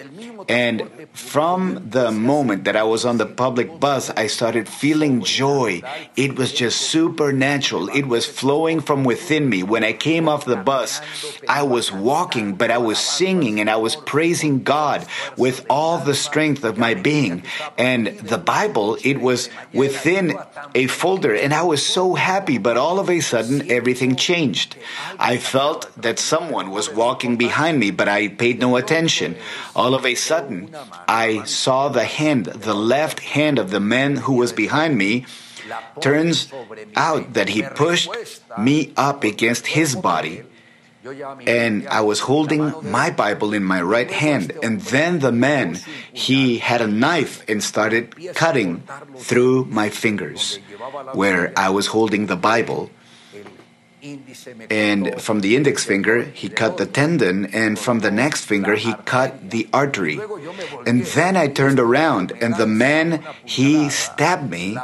And 0.49 1.09
from 1.13 1.89
the 1.91 2.11
moment 2.11 2.65
that 2.65 2.77
I 2.77 2.83
was 2.85 3.05
on 3.05 3.19
the 3.19 3.27
public 3.27 3.81
bus, 3.81 4.11
I 4.11 4.27
started 4.27 4.69
feeling 4.69 5.23
joy. 5.23 5.83
It 6.17 6.37
was 6.37 6.53
just 6.53 6.81
supernatural. 6.83 7.89
It 7.89 8.07
was 8.07 8.27
flowing 8.27 8.81
from 8.81 9.05
within 9.05 9.49
me. 9.49 9.63
When 9.63 9.85
I 9.85 9.93
came 9.93 10.29
off 10.29 10.45
the 10.45 10.57
bus, 10.57 11.01
I 11.49 11.63
was 11.63 11.93
walking, 11.93 12.55
but 12.55 12.71
I 12.71 12.79
was 12.79 12.99
singing 12.99 13.61
and 13.61 13.69
I 13.69 13.77
was 13.77 13.97
praising 13.97 14.63
God 14.63 15.07
with 15.37 15.65
all 15.69 15.99
the 15.99 16.15
strength 16.15 16.65
of 16.65 16.79
my 16.79 16.95
being. 16.95 17.45
And 17.79 18.07
the 18.19 18.39
Bible, 18.39 18.99
it 19.03 19.21
was 19.21 19.51
within 19.73 20.39
a 20.75 20.87
folder, 20.87 21.35
and 21.35 21.53
I 21.53 21.63
was 21.63 21.85
so 21.85 22.15
happy, 22.15 22.59
but 22.59 22.77
all 22.77 22.99
of 22.99 23.11
a 23.11 23.21
sudden, 23.21 23.71
everything 23.71 24.17
changed. 24.17 24.77
I 25.19 25.39
felt 25.39 25.91
that 26.01 26.19
someone 26.19 26.71
was 26.71 26.91
walking 26.91 27.37
behind 27.37 27.79
me, 27.79 27.91
but 27.91 28.09
I 28.09 28.29
paid 28.29 28.54
no 28.59 28.77
attention. 28.77 29.37
All 29.75 29.95
of 29.95 30.05
a 30.07 30.15
sudden, 30.15 30.75
I 31.09 31.45
saw 31.45 31.89
the 31.89 32.05
hand, 32.05 32.47
the 32.47 32.75
left 32.75 33.21
hand 33.21 33.59
of 33.59 33.71
the 33.71 33.81
man 33.81 34.17
who 34.17 34.35
was 34.35 34.53
behind 34.53 34.97
me. 34.99 35.27
Turns 36.01 36.53
out 36.95 37.33
that 37.35 37.49
he 37.49 37.63
pushed 37.63 38.11
me 38.59 38.93
up 38.97 39.25
against 39.25 39.69
his 39.69 39.97
body 39.97 40.45
and 41.47 41.87
I 41.89 42.01
was 42.01 42.21
holding 42.21 42.73
my 42.83 43.11
Bible 43.11 43.53
in 43.53 43.63
my 43.63 43.83
right 43.83 44.11
hand, 44.11 44.53
and 44.63 44.81
then 44.81 45.19
the 45.19 45.33
man, 45.33 45.79
he 46.13 46.59
had 46.59 46.81
a 46.81 46.89
knife 46.89 47.45
and 47.49 47.63
started 47.63 48.15
cutting 48.35 48.83
through 49.17 49.67
my 49.67 49.91
fingers 49.91 50.59
where 51.13 51.53
I 51.57 51.69
was 51.69 51.89
holding 51.89 52.27
the 52.27 52.37
Bible. 52.37 52.91
And 54.71 55.21
from 55.21 55.41
the 55.41 55.57
index 55.57 55.85
finger, 55.85 56.23
he 56.23 56.49
cut 56.49 56.77
the 56.77 56.87
tendon, 56.87 57.47
and 57.47 57.79
from 57.79 58.01
the 58.01 58.11
next 58.11 58.45
finger, 58.45 58.75
he 58.77 58.95
cut 59.05 59.51
the 59.51 59.69
artery. 59.73 60.21
And 60.87 61.05
then 61.17 61.37
I 61.37 61.49
turned 61.49 61.81
around, 61.81 62.33
and 62.41 62.57
the 62.57 62.67
man, 62.67 63.25
he 63.45 63.89
stabbed 63.89 64.51
me, 64.51 64.77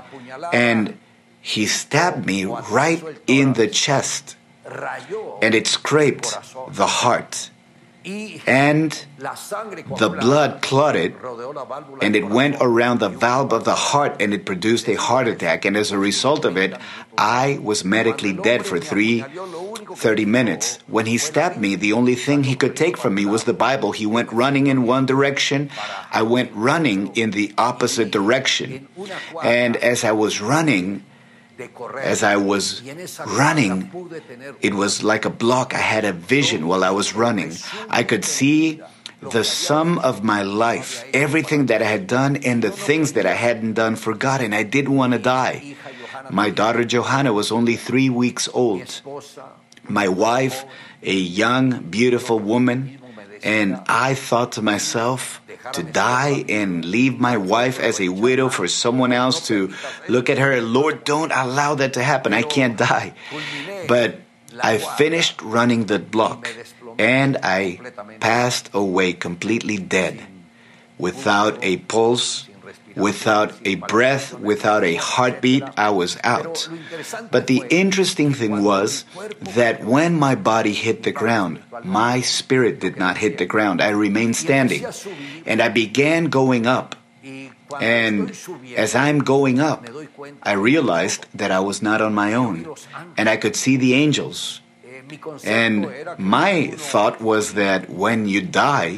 and 0.52 0.96
he 1.40 1.66
stabbed 1.66 2.26
me 2.26 2.44
right 2.44 3.02
in 3.26 3.54
the 3.54 3.68
chest 3.68 4.36
and 5.42 5.54
it 5.54 5.66
scraped 5.66 6.38
the 6.68 6.86
heart. 6.86 7.50
And 8.46 8.90
the 9.20 10.16
blood 10.20 10.62
clotted 10.62 11.14
and 12.02 12.16
it 12.16 12.26
went 12.28 12.56
around 12.60 13.00
the 13.00 13.08
valve 13.08 13.52
of 13.52 13.64
the 13.64 13.74
heart 13.74 14.20
and 14.20 14.32
it 14.34 14.44
produced 14.44 14.88
a 14.88 14.94
heart 14.94 15.28
attack. 15.28 15.64
And 15.64 15.76
as 15.76 15.92
a 15.92 15.98
result 15.98 16.44
of 16.44 16.56
it, 16.56 16.74
I 17.18 17.58
was 17.62 17.84
medically 17.84 18.32
dead 18.32 18.66
for 18.66 18.78
three, 18.78 19.22
30 19.22 20.24
minutes. 20.24 20.78
When 20.86 21.06
he 21.06 21.18
stabbed 21.18 21.58
me, 21.58 21.76
the 21.76 21.92
only 21.92 22.14
thing 22.14 22.44
he 22.44 22.56
could 22.56 22.76
take 22.76 22.96
from 22.96 23.14
me 23.14 23.26
was 23.26 23.44
the 23.44 23.52
Bible. 23.52 23.92
He 23.92 24.06
went 24.06 24.32
running 24.32 24.66
in 24.66 24.86
one 24.86 25.06
direction. 25.06 25.70
I 26.12 26.22
went 26.22 26.50
running 26.54 27.14
in 27.16 27.32
the 27.32 27.52
opposite 27.58 28.10
direction. 28.10 28.88
And 29.42 29.76
as 29.76 30.04
I 30.04 30.12
was 30.12 30.40
running, 30.40 31.04
as 32.02 32.22
I 32.22 32.36
was 32.36 32.82
running, 33.26 33.90
it 34.60 34.74
was 34.74 35.02
like 35.02 35.24
a 35.24 35.30
block. 35.30 35.74
I 35.74 35.78
had 35.78 36.04
a 36.04 36.12
vision 36.12 36.66
while 36.66 36.84
I 36.84 36.90
was 36.90 37.14
running. 37.14 37.52
I 37.88 38.02
could 38.02 38.24
see 38.24 38.80
the 39.20 39.44
sum 39.44 39.98
of 39.98 40.24
my 40.24 40.42
life, 40.42 41.04
everything 41.12 41.66
that 41.66 41.82
I 41.82 41.86
had 41.86 42.06
done 42.06 42.36
and 42.36 42.62
the 42.62 42.70
things 42.70 43.12
that 43.12 43.26
I 43.26 43.34
hadn't 43.34 43.74
done 43.74 43.96
for 43.96 44.14
God, 44.14 44.40
and 44.40 44.54
I 44.54 44.62
didn't 44.62 44.94
want 44.94 45.12
to 45.12 45.18
die. 45.18 45.76
My 46.30 46.50
daughter 46.50 46.84
Johanna 46.84 47.32
was 47.32 47.52
only 47.52 47.76
three 47.76 48.08
weeks 48.08 48.48
old. 48.52 49.02
My 49.88 50.08
wife, 50.08 50.64
a 51.02 51.14
young, 51.14 51.82
beautiful 51.90 52.38
woman, 52.38 52.99
and 53.42 53.80
I 53.88 54.14
thought 54.14 54.52
to 54.52 54.62
myself, 54.62 55.40
to 55.72 55.82
die 55.82 56.44
and 56.48 56.84
leave 56.84 57.20
my 57.20 57.36
wife 57.36 57.78
as 57.78 58.00
a 58.00 58.08
widow 58.08 58.48
for 58.48 58.66
someone 58.66 59.12
else 59.12 59.46
to 59.48 59.72
look 60.08 60.30
at 60.30 60.38
her. 60.38 60.60
Lord, 60.60 61.04
don't 61.04 61.32
allow 61.32 61.74
that 61.76 61.94
to 61.94 62.02
happen. 62.02 62.32
I 62.32 62.42
can't 62.42 62.76
die. 62.76 63.14
But 63.86 64.20
I 64.58 64.78
finished 64.78 65.42
running 65.42 65.86
the 65.86 65.98
block 65.98 66.48
and 66.98 67.36
I 67.42 67.78
passed 68.20 68.70
away 68.74 69.12
completely 69.12 69.76
dead 69.78 70.20
without 70.98 71.62
a 71.62 71.78
pulse, 71.78 72.48
Without 72.96 73.54
a 73.64 73.76
breath, 73.76 74.34
without 74.38 74.84
a 74.84 74.94
heartbeat, 74.96 75.62
I 75.76 75.90
was 75.90 76.18
out. 76.24 76.68
But 77.30 77.46
the 77.46 77.62
interesting 77.70 78.32
thing 78.34 78.62
was 78.62 79.04
that 79.54 79.84
when 79.84 80.18
my 80.18 80.34
body 80.34 80.72
hit 80.72 81.02
the 81.02 81.12
ground, 81.12 81.62
my 81.84 82.20
spirit 82.20 82.80
did 82.80 82.96
not 82.96 83.18
hit 83.18 83.38
the 83.38 83.46
ground. 83.46 83.80
I 83.80 83.90
remained 83.90 84.36
standing. 84.36 84.84
And 85.46 85.60
I 85.62 85.68
began 85.68 86.26
going 86.26 86.66
up. 86.66 86.96
And 87.80 88.36
as 88.76 88.94
I'm 88.94 89.20
going 89.20 89.60
up, 89.60 89.86
I 90.42 90.52
realized 90.52 91.26
that 91.34 91.50
I 91.50 91.60
was 91.60 91.82
not 91.82 92.00
on 92.00 92.14
my 92.14 92.34
own. 92.34 92.66
And 93.16 93.28
I 93.28 93.36
could 93.36 93.54
see 93.54 93.76
the 93.76 93.94
angels. 93.94 94.60
And 95.44 95.88
my 96.18 96.68
thought 96.76 97.20
was 97.20 97.54
that 97.54 97.90
when 97.90 98.26
you 98.26 98.40
die, 98.40 98.96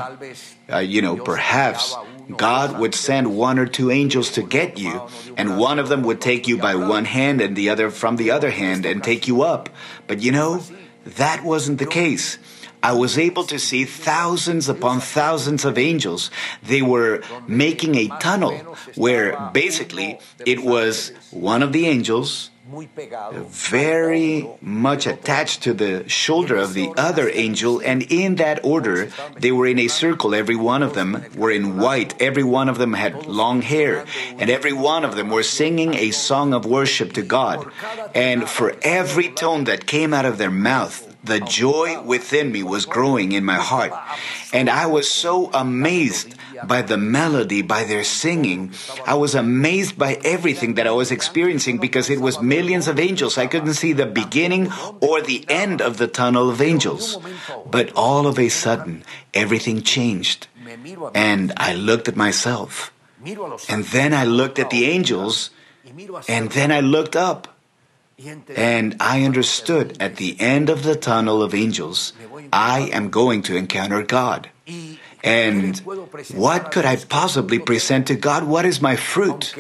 uh, 0.71 0.79
you 0.79 1.03
know, 1.03 1.17
perhaps 1.17 1.97
God 2.37 2.79
would 2.79 2.95
send 2.95 3.37
one 3.37 3.59
or 3.59 3.67
two 3.67 3.91
angels 3.91 4.31
to 4.33 4.43
get 4.43 4.79
you, 4.79 5.03
and 5.37 5.59
one 5.59 5.79
of 5.79 5.89
them 5.89 6.03
would 6.03 6.21
take 6.21 6.47
you 6.47 6.57
by 6.57 6.75
one 6.75 7.05
hand 7.05 7.41
and 7.41 7.57
the 7.57 7.69
other 7.69 7.91
from 7.91 8.17
the 8.17 8.31
other 8.31 8.51
hand 8.51 8.87
and 8.87 9.03
take 9.03 9.27
you 9.27 9.43
up. 9.43 9.69
But 10.07 10.21
you 10.21 10.33
know, 10.33 10.63
that 11.05 11.45
wasn't 11.45 11.79
the 11.79 11.87
case. 11.87 12.39
I 12.83 12.93
was 12.93 13.19
able 13.19 13.45
to 13.45 13.59
see 13.59 13.85
thousands 13.85 14.69
upon 14.69 15.01
thousands 15.01 15.65
of 15.65 15.79
angels. 15.79 16.31
They 16.63 16.83
were 16.83 17.23
making 17.47 17.95
a 17.95 18.09
tunnel 18.21 18.55
where 18.97 19.51
basically 19.53 20.19
it 20.45 20.65
was 20.65 21.13
one 21.31 21.63
of 21.63 21.73
the 21.73 21.87
angels 21.87 22.51
very 23.49 24.49
much 24.61 25.07
attached 25.07 25.63
to 25.63 25.75
the 25.75 26.09
shoulder 26.09 26.57
of 26.57 26.75
the 26.75 26.91
other 26.97 27.29
angel, 27.29 27.81
and 27.81 28.03
in 28.05 28.37
that 28.37 28.65
order, 28.65 29.11
they 29.39 29.53
were 29.53 29.67
in 29.67 29.79
a 29.79 29.89
circle. 29.89 30.35
Every 30.35 30.57
one 30.57 30.83
of 30.83 30.95
them 30.95 31.25
were 31.37 31.51
in 31.51 31.77
white, 31.79 32.15
every 32.23 32.45
one 32.45 32.69
of 32.69 32.79
them 32.79 32.95
had 32.95 33.27
long 33.27 33.63
hair, 33.63 34.07
and 34.39 34.49
every 34.49 34.73
one 34.73 35.05
of 35.05 35.17
them 35.17 35.29
were 35.29 35.43
singing 35.43 35.95
a 35.95 36.13
song 36.13 36.55
of 36.55 36.65
worship 36.65 37.13
to 37.15 37.23
God. 37.23 37.71
And 38.15 38.49
for 38.49 38.75
every 38.83 39.29
tone 39.29 39.65
that 39.65 39.87
came 39.87 40.15
out 40.15 40.25
of 40.25 40.39
their 40.39 40.51
mouth, 40.51 41.12
the 41.25 41.41
joy 41.41 42.01
within 42.03 42.51
me 42.51 42.63
was 42.63 42.85
growing 42.85 43.33
in 43.33 43.45
my 43.45 43.57
heart. 43.57 43.93
And 44.53 44.69
I 44.69 44.87
was 44.87 45.11
so 45.11 45.51
amazed 45.55 46.35
by 46.67 46.83
the 46.83 46.97
melody, 46.97 47.63
by 47.63 47.85
their 47.85 48.05
singing. 48.05 48.73
I 49.07 49.15
was 49.15 49.35
amazed 49.35 49.99
by 49.99 50.19
everything 50.25 50.75
that 50.75 50.87
I 50.87 50.91
was 50.91 51.11
experiencing 51.11 51.79
because 51.79 52.11
it 52.11 52.21
was 52.21 52.41
millions 52.43 52.89
of 52.89 52.99
angels. 52.99 53.39
I 53.39 53.47
couldn't 53.47 53.75
see 53.75 53.93
the 53.93 54.07
beginning 54.07 54.71
or 55.01 55.21
the 55.23 55.45
end 55.49 55.81
of 55.81 55.99
the 55.99 56.09
tunnel 56.09 56.51
of 56.51 56.61
angels. 56.61 57.19
But 57.71 57.93
all 57.95 58.27
of 58.27 58.39
a 58.39 58.49
sudden, 58.49 59.05
everything 59.33 59.83
changed. 59.83 60.49
And 61.15 61.53
I 61.57 61.75
looked 61.75 62.09
at 62.09 62.17
myself. 62.17 62.93
And 63.69 63.85
then 63.95 64.13
I 64.15 64.25
looked 64.25 64.59
at 64.59 64.71
the 64.71 64.87
angels. 64.87 65.51
And 66.29 66.51
then 66.51 66.73
I 66.73 66.81
looked 66.81 67.17
up. 67.17 67.52
And 68.57 68.97
I 69.01 69.25
understood 69.25 69.97
at 70.01 70.17
the 70.17 70.37
end 70.41 70.71
of 70.71 70.83
the 70.83 70.97
tunnel 70.97 71.43
of 71.43 71.55
angels, 71.55 72.13
I 72.53 72.91
am 72.93 73.11
going 73.11 73.43
to 73.43 73.57
encounter 73.57 74.03
God. 74.03 74.51
And 75.25 75.79
what 76.35 76.73
could 76.73 76.85
I 76.85 76.97
possibly 76.97 77.59
present 77.59 78.09
to 78.09 78.17
God? 78.17 78.45
What 78.45 78.65
is 78.65 78.83
my 78.83 78.97
fruit? 78.97 79.55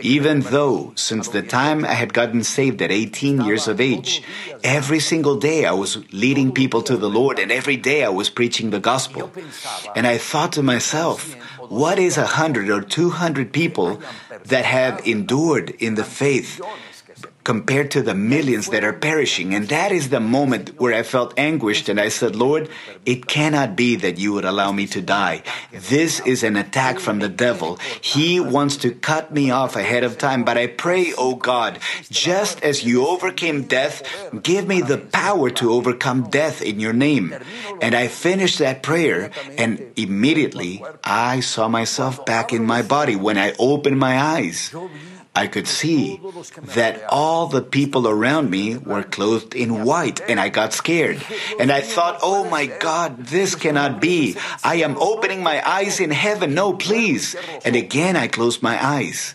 Even 0.00 0.40
though, 0.40 0.92
since 0.96 1.28
the 1.28 1.42
time 1.42 1.84
I 1.84 1.92
had 1.92 2.14
gotten 2.14 2.42
saved 2.42 2.80
at 2.80 2.90
18 2.90 3.42
years 3.42 3.68
of 3.68 3.80
age, 3.80 4.22
every 4.62 5.00
single 5.00 5.36
day 5.36 5.66
I 5.66 5.72
was 5.72 6.00
leading 6.12 6.52
people 6.52 6.80
to 6.82 6.96
the 6.96 7.10
Lord, 7.10 7.38
and 7.38 7.52
every 7.52 7.76
day 7.76 8.04
I 8.04 8.08
was 8.08 8.30
preaching 8.30 8.70
the 8.70 8.80
gospel. 8.80 9.30
And 9.94 10.06
I 10.06 10.16
thought 10.16 10.52
to 10.52 10.62
myself, 10.62 11.34
what 11.68 11.98
is 11.98 12.16
a 12.16 12.40
hundred 12.40 12.70
or 12.70 12.80
two 12.80 13.10
hundred 13.10 13.52
people 13.52 14.00
that 14.44 14.64
have 14.64 15.06
endured 15.06 15.70
in 15.80 15.96
the 15.96 16.04
faith 16.04 16.60
compared 17.44 17.90
to 17.92 18.02
the 18.02 18.14
millions 18.14 18.68
that 18.70 18.82
are 18.82 18.92
perishing. 18.92 19.54
And 19.54 19.68
that 19.68 19.92
is 19.92 20.08
the 20.08 20.20
moment 20.20 20.80
where 20.80 20.94
I 20.94 21.02
felt 21.02 21.38
anguished 21.38 21.88
and 21.88 22.00
I 22.00 22.08
said, 22.08 22.34
Lord, 22.34 22.68
it 23.04 23.26
cannot 23.26 23.76
be 23.76 23.96
that 23.96 24.18
you 24.18 24.32
would 24.32 24.44
allow 24.44 24.72
me 24.72 24.86
to 24.88 25.00
die. 25.00 25.42
This 25.70 26.20
is 26.20 26.42
an 26.42 26.56
attack 26.56 26.98
from 26.98 27.20
the 27.20 27.28
devil. 27.28 27.76
He 28.00 28.40
wants 28.40 28.78
to 28.78 28.92
cut 28.92 29.32
me 29.32 29.50
off 29.50 29.76
ahead 29.76 30.04
of 30.04 30.16
time. 30.16 30.44
But 30.44 30.56
I 30.56 30.66
pray, 30.66 31.12
oh 31.16 31.36
God, 31.36 31.78
just 32.10 32.62
as 32.62 32.82
you 32.82 33.06
overcame 33.06 33.62
death, 33.62 34.02
give 34.42 34.66
me 34.66 34.80
the 34.80 34.98
power 34.98 35.50
to 35.60 35.72
overcome 35.72 36.30
death 36.30 36.62
in 36.62 36.80
your 36.80 36.92
name. 36.94 37.34
And 37.80 37.94
I 37.94 38.08
finished 38.08 38.58
that 38.58 38.82
prayer 38.82 39.30
and 39.58 39.92
immediately 39.96 40.82
I 41.04 41.40
saw 41.40 41.68
myself 41.68 42.24
back 42.24 42.52
in 42.52 42.64
my 42.64 42.80
body 42.80 43.16
when 43.16 43.36
I 43.36 43.52
opened 43.58 43.98
my 43.98 44.18
eyes. 44.18 44.74
I 45.34 45.46
could 45.48 45.66
see 45.66 46.20
that 46.78 47.02
all 47.08 47.48
the 47.48 47.62
people 47.62 48.06
around 48.06 48.50
me 48.50 48.76
were 48.76 49.02
clothed 49.02 49.54
in 49.54 49.84
white 49.84 50.22
and 50.28 50.38
I 50.38 50.48
got 50.48 50.72
scared. 50.72 51.20
And 51.58 51.72
I 51.72 51.80
thought, 51.80 52.20
oh 52.22 52.48
my 52.48 52.66
God, 52.66 53.26
this 53.26 53.54
cannot 53.54 54.00
be. 54.00 54.36
I 54.62 54.76
am 54.76 54.96
opening 54.96 55.42
my 55.42 55.58
eyes 55.66 55.98
in 55.98 56.12
heaven. 56.12 56.54
No, 56.54 56.72
please. 56.72 57.34
And 57.64 57.74
again 57.74 58.16
I 58.16 58.28
closed 58.28 58.62
my 58.62 58.78
eyes. 58.78 59.34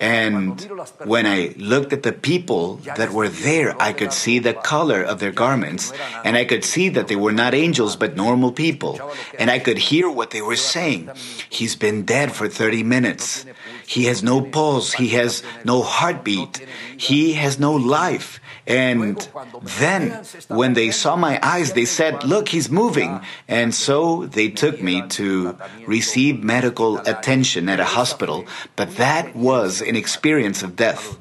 And 0.00 0.58
when 1.04 1.24
I 1.24 1.54
looked 1.56 1.92
at 1.92 2.02
the 2.02 2.12
people 2.12 2.82
that 2.98 3.12
were 3.12 3.28
there, 3.28 3.80
I 3.80 3.92
could 3.92 4.12
see 4.12 4.40
the 4.40 4.54
color 4.54 5.00
of 5.00 5.20
their 5.20 5.30
garments, 5.30 5.92
and 6.24 6.36
I 6.36 6.44
could 6.44 6.64
see 6.64 6.88
that 6.88 7.06
they 7.06 7.14
were 7.14 7.30
not 7.30 7.54
angels 7.54 7.94
but 7.94 8.16
normal 8.16 8.50
people. 8.50 8.98
And 9.38 9.50
I 9.52 9.60
could 9.60 9.78
hear 9.78 10.10
what 10.10 10.30
they 10.30 10.42
were 10.42 10.58
saying. 10.58 11.10
He's 11.48 11.76
been 11.76 12.02
dead 12.02 12.32
for 12.32 12.48
30 12.48 12.82
minutes. 12.82 13.46
He 13.92 14.08
has 14.08 14.22
no 14.22 14.40
pulse. 14.40 14.94
He 14.96 15.08
has 15.20 15.42
no 15.64 15.82
heartbeat. 15.82 16.64
He 16.96 17.34
has 17.34 17.60
no 17.60 17.72
life. 17.76 18.40
And 18.66 19.20
then, 19.84 20.24
when 20.48 20.72
they 20.72 20.90
saw 20.90 21.14
my 21.16 21.38
eyes, 21.42 21.74
they 21.74 21.84
said, 21.84 22.24
Look, 22.24 22.48
he's 22.48 22.70
moving. 22.70 23.20
And 23.48 23.74
so 23.74 24.24
they 24.24 24.48
took 24.48 24.80
me 24.80 25.02
to 25.20 25.58
receive 25.86 26.42
medical 26.42 26.98
attention 27.04 27.68
at 27.68 27.80
a 27.80 27.92
hospital. 27.98 28.46
But 28.76 28.96
that 28.96 29.36
was 29.36 29.82
an 29.82 29.96
experience 29.96 30.62
of 30.62 30.76
death 30.76 31.18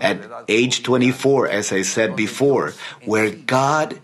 at 0.00 0.18
age 0.48 0.82
24, 0.82 1.48
as 1.48 1.72
I 1.72 1.82
said 1.82 2.16
before, 2.16 2.74
where 3.04 3.30
God, 3.30 4.00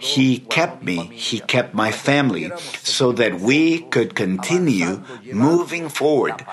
He 0.00 0.38
kept 0.38 0.82
me, 0.82 1.06
He 1.12 1.40
kept 1.40 1.74
my 1.74 1.92
family, 1.92 2.50
so 2.82 3.12
that 3.12 3.40
we 3.40 3.80
could 3.80 4.14
continue 4.14 5.02
moving 5.32 5.88
forward, 5.88 6.44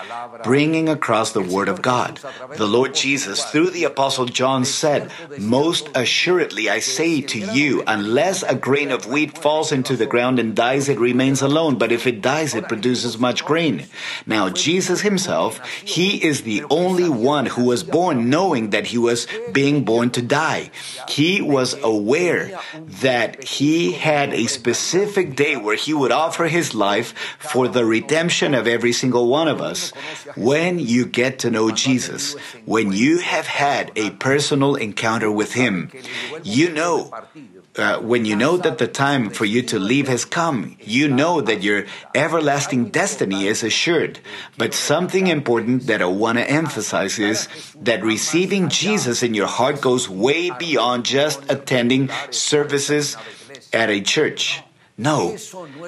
bringing 0.43 0.89
across 0.89 1.31
the 1.31 1.41
Word 1.41 1.69
of 1.69 1.81
God. 1.81 2.19
The 2.57 2.67
Lord 2.67 2.93
Jesus, 2.93 3.43
through 3.45 3.71
the 3.71 3.85
Apostle 3.85 4.25
John, 4.25 4.65
said, 4.65 5.11
Most 5.39 5.89
assuredly 5.95 6.69
I 6.69 6.79
say 6.79 7.21
to 7.21 7.39
you, 7.39 7.83
unless 7.87 8.43
a 8.43 8.55
grain 8.55 8.91
of 8.91 9.05
wheat 9.05 9.37
falls 9.37 9.71
into 9.71 9.95
the 9.95 10.05
ground 10.05 10.39
and 10.39 10.55
dies, 10.55 10.89
it 10.89 10.99
remains 10.99 11.41
alone, 11.41 11.77
but 11.77 11.91
if 11.91 12.05
it 12.05 12.21
dies, 12.21 12.53
it 12.53 12.67
produces 12.67 13.17
much 13.17 13.45
grain. 13.45 13.85
Now, 14.25 14.49
Jesus 14.49 15.01
Himself, 15.01 15.63
He 15.81 16.23
is 16.23 16.43
the 16.43 16.63
only 16.69 17.09
one 17.09 17.45
who 17.45 17.65
was 17.65 17.83
born 17.83 18.29
knowing 18.29 18.40
knowing 18.41 18.73
that 18.73 18.87
he 18.87 18.97
was 18.97 19.27
being 19.53 19.85
born 19.85 20.09
to 20.09 20.21
die. 20.21 20.71
He 21.07 21.41
was 21.41 21.77
aware 21.83 22.57
that 23.05 23.43
he 23.45 23.93
had 23.93 24.33
a 24.33 24.49
specific 24.49 25.35
day 25.35 25.53
where 25.57 25.77
he 25.77 25.93
would 25.93 26.11
offer 26.11 26.45
his 26.49 26.73
life 26.73 27.13
for 27.37 27.67
the 27.67 27.85
redemption 27.85 28.57
of 28.57 28.65
every 28.65 28.93
single 28.93 29.29
one 29.29 29.47
of 29.47 29.61
us. 29.61 29.93
When 30.35 30.79
you 30.79 31.05
get 31.05 31.37
to 31.45 31.53
know 31.53 31.69
Jesus, 31.69 32.33
when 32.65 32.91
you 32.91 33.19
have 33.21 33.45
had 33.45 33.91
a 33.95 34.09
personal 34.17 34.73
encounter 34.73 35.29
with 35.29 35.53
him, 35.53 35.91
you 36.41 36.73
know 36.73 37.13
uh, 37.77 37.99
when 37.99 38.25
you 38.25 38.35
know 38.35 38.57
that 38.57 38.77
the 38.77 38.87
time 38.87 39.29
for 39.29 39.45
you 39.45 39.61
to 39.61 39.79
leave 39.79 40.07
has 40.07 40.25
come, 40.25 40.75
you 40.81 41.07
know 41.07 41.39
that 41.39 41.63
your 41.63 41.85
everlasting 42.13 42.89
destiny 42.89 43.47
is 43.47 43.63
assured. 43.63 44.19
But 44.57 44.73
something 44.73 45.27
important 45.27 45.87
that 45.87 46.01
I 46.01 46.05
want 46.05 46.37
to 46.37 46.49
emphasize 46.49 47.17
is 47.17 47.47
that 47.79 48.03
receiving 48.03 48.67
Jesus 48.67 49.23
in 49.23 49.33
your 49.33 49.47
heart 49.47 49.79
goes 49.79 50.09
way 50.09 50.51
beyond 50.51 51.05
just 51.05 51.49
attending 51.49 52.09
services 52.29 53.15
at 53.71 53.89
a 53.89 54.01
church. 54.01 54.61
No, 54.97 55.37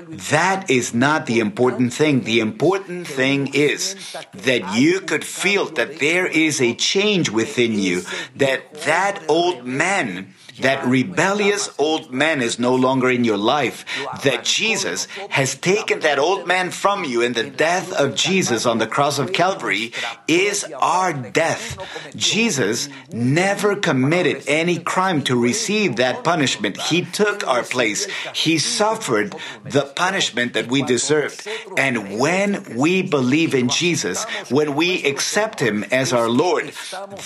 that 0.09 0.71
is 0.71 0.93
not 0.93 1.27
the 1.27 1.39
important 1.39 1.93
thing. 1.93 2.21
The 2.21 2.39
important 2.39 3.05
thing 3.05 3.53
is 3.53 3.95
that 4.33 4.75
you 4.75 5.01
could 5.01 5.23
feel 5.23 5.65
that 5.65 5.99
there 5.99 6.25
is 6.25 6.59
a 6.59 6.73
change 6.73 7.29
within 7.29 7.77
you, 7.77 8.01
that 8.37 8.73
that 8.85 9.21
old 9.27 9.65
man 9.65 10.33
that 10.60 10.86
rebellious 10.86 11.69
old 11.77 12.12
man 12.12 12.41
is 12.41 12.60
no 12.60 12.75
longer 12.75 13.10
in 13.10 13.24
your 13.24 13.38
life, 13.38 13.86
that 14.24 14.43
Jesus 14.43 15.07
has 15.29 15.55
taken 15.55 16.00
that 16.01 16.19
old 16.19 16.48
man 16.48 16.72
from 16.72 17.03
you, 17.03 17.22
and 17.22 17.36
the 17.36 17.50
death 17.50 17.91
of 17.93 18.15
Jesus 18.15 18.65
on 18.65 18.77
the 18.77 18.88
cross 18.88 19.19
of 19.19 19.33
Calvary 19.33 19.93
is 20.27 20.63
our 20.79 21.13
death. 21.13 21.77
Jesus 22.15 22.89
never 23.12 23.75
committed. 23.75 24.43
Any 24.48 24.79
crime 24.79 25.24
to 25.24 25.39
receive 25.39 25.98
that 25.98 26.24
punishment. 26.24 26.77
He 26.77 27.03
took 27.03 27.48
our 27.48 27.63
place. 27.63 28.07
He 28.33 28.57
suffered 28.57 29.36
the 29.63 29.83
punishment 29.95 30.53
that 30.53 30.67
we 30.67 30.81
deserved. 30.83 31.48
And 31.77 32.19
when 32.19 32.77
we 32.77 33.01
believe 33.01 33.55
in 33.55 33.69
Jesus, 33.69 34.24
when 34.50 34.75
we 34.75 35.03
accept 35.05 35.60
Him 35.60 35.83
as 35.91 36.13
our 36.13 36.29
Lord, 36.29 36.72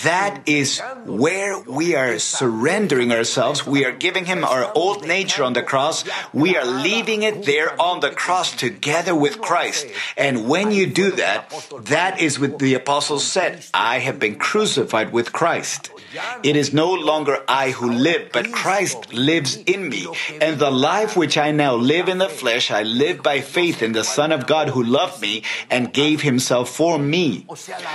that 0.02 0.42
is 0.46 0.80
where 1.04 1.58
we 1.60 1.94
are 1.94 2.18
surrendering 2.18 3.12
ourselves. 3.18 3.66
We 3.66 3.84
are 3.84 3.92
giving 3.92 4.24
Him 4.24 4.44
our 4.44 4.72
old 4.74 5.06
nature 5.06 5.44
on 5.44 5.52
the 5.52 5.62
cross. 5.62 6.04
We 6.32 6.56
are 6.56 6.64
leaving 6.64 7.22
it 7.22 7.44
there 7.44 7.78
on 7.80 8.00
the 8.00 8.10
cross 8.10 8.54
together 8.54 9.14
with 9.14 9.40
Christ. 9.40 9.86
And 10.16 10.48
when 10.48 10.72
you 10.72 10.86
do 10.86 11.10
that, 11.12 11.50
that 11.82 12.20
is 12.20 12.38
what 12.38 12.58
the 12.58 12.74
apostles 12.74 13.24
said 13.24 13.64
I 13.74 13.98
have 13.98 14.18
been 14.18 14.36
crucified 14.36 15.12
with 15.12 15.32
Christ. 15.32 15.90
It 16.42 16.56
is 16.56 16.72
no 16.72 16.92
longer 16.92 17.42
I 17.48 17.70
who 17.70 17.90
live, 17.90 18.30
but 18.32 18.52
Christ 18.52 19.12
lives 19.12 19.56
in 19.56 19.88
me. 19.88 20.06
And 20.40 20.58
the 20.58 20.70
life 20.70 21.16
which 21.16 21.36
I 21.36 21.52
now 21.52 21.74
live 21.74 22.08
in 22.08 22.18
the 22.18 22.28
flesh, 22.28 22.70
I 22.70 22.82
live 22.82 23.22
by 23.22 23.40
faith 23.40 23.82
in 23.82 23.92
the 23.92 24.04
Son 24.04 24.32
of 24.32 24.46
God 24.46 24.70
who 24.70 24.82
loved 24.82 25.20
me 25.20 25.42
and 25.70 25.92
gave 25.92 26.22
himself 26.22 26.70
for 26.70 26.98
me. 26.98 27.46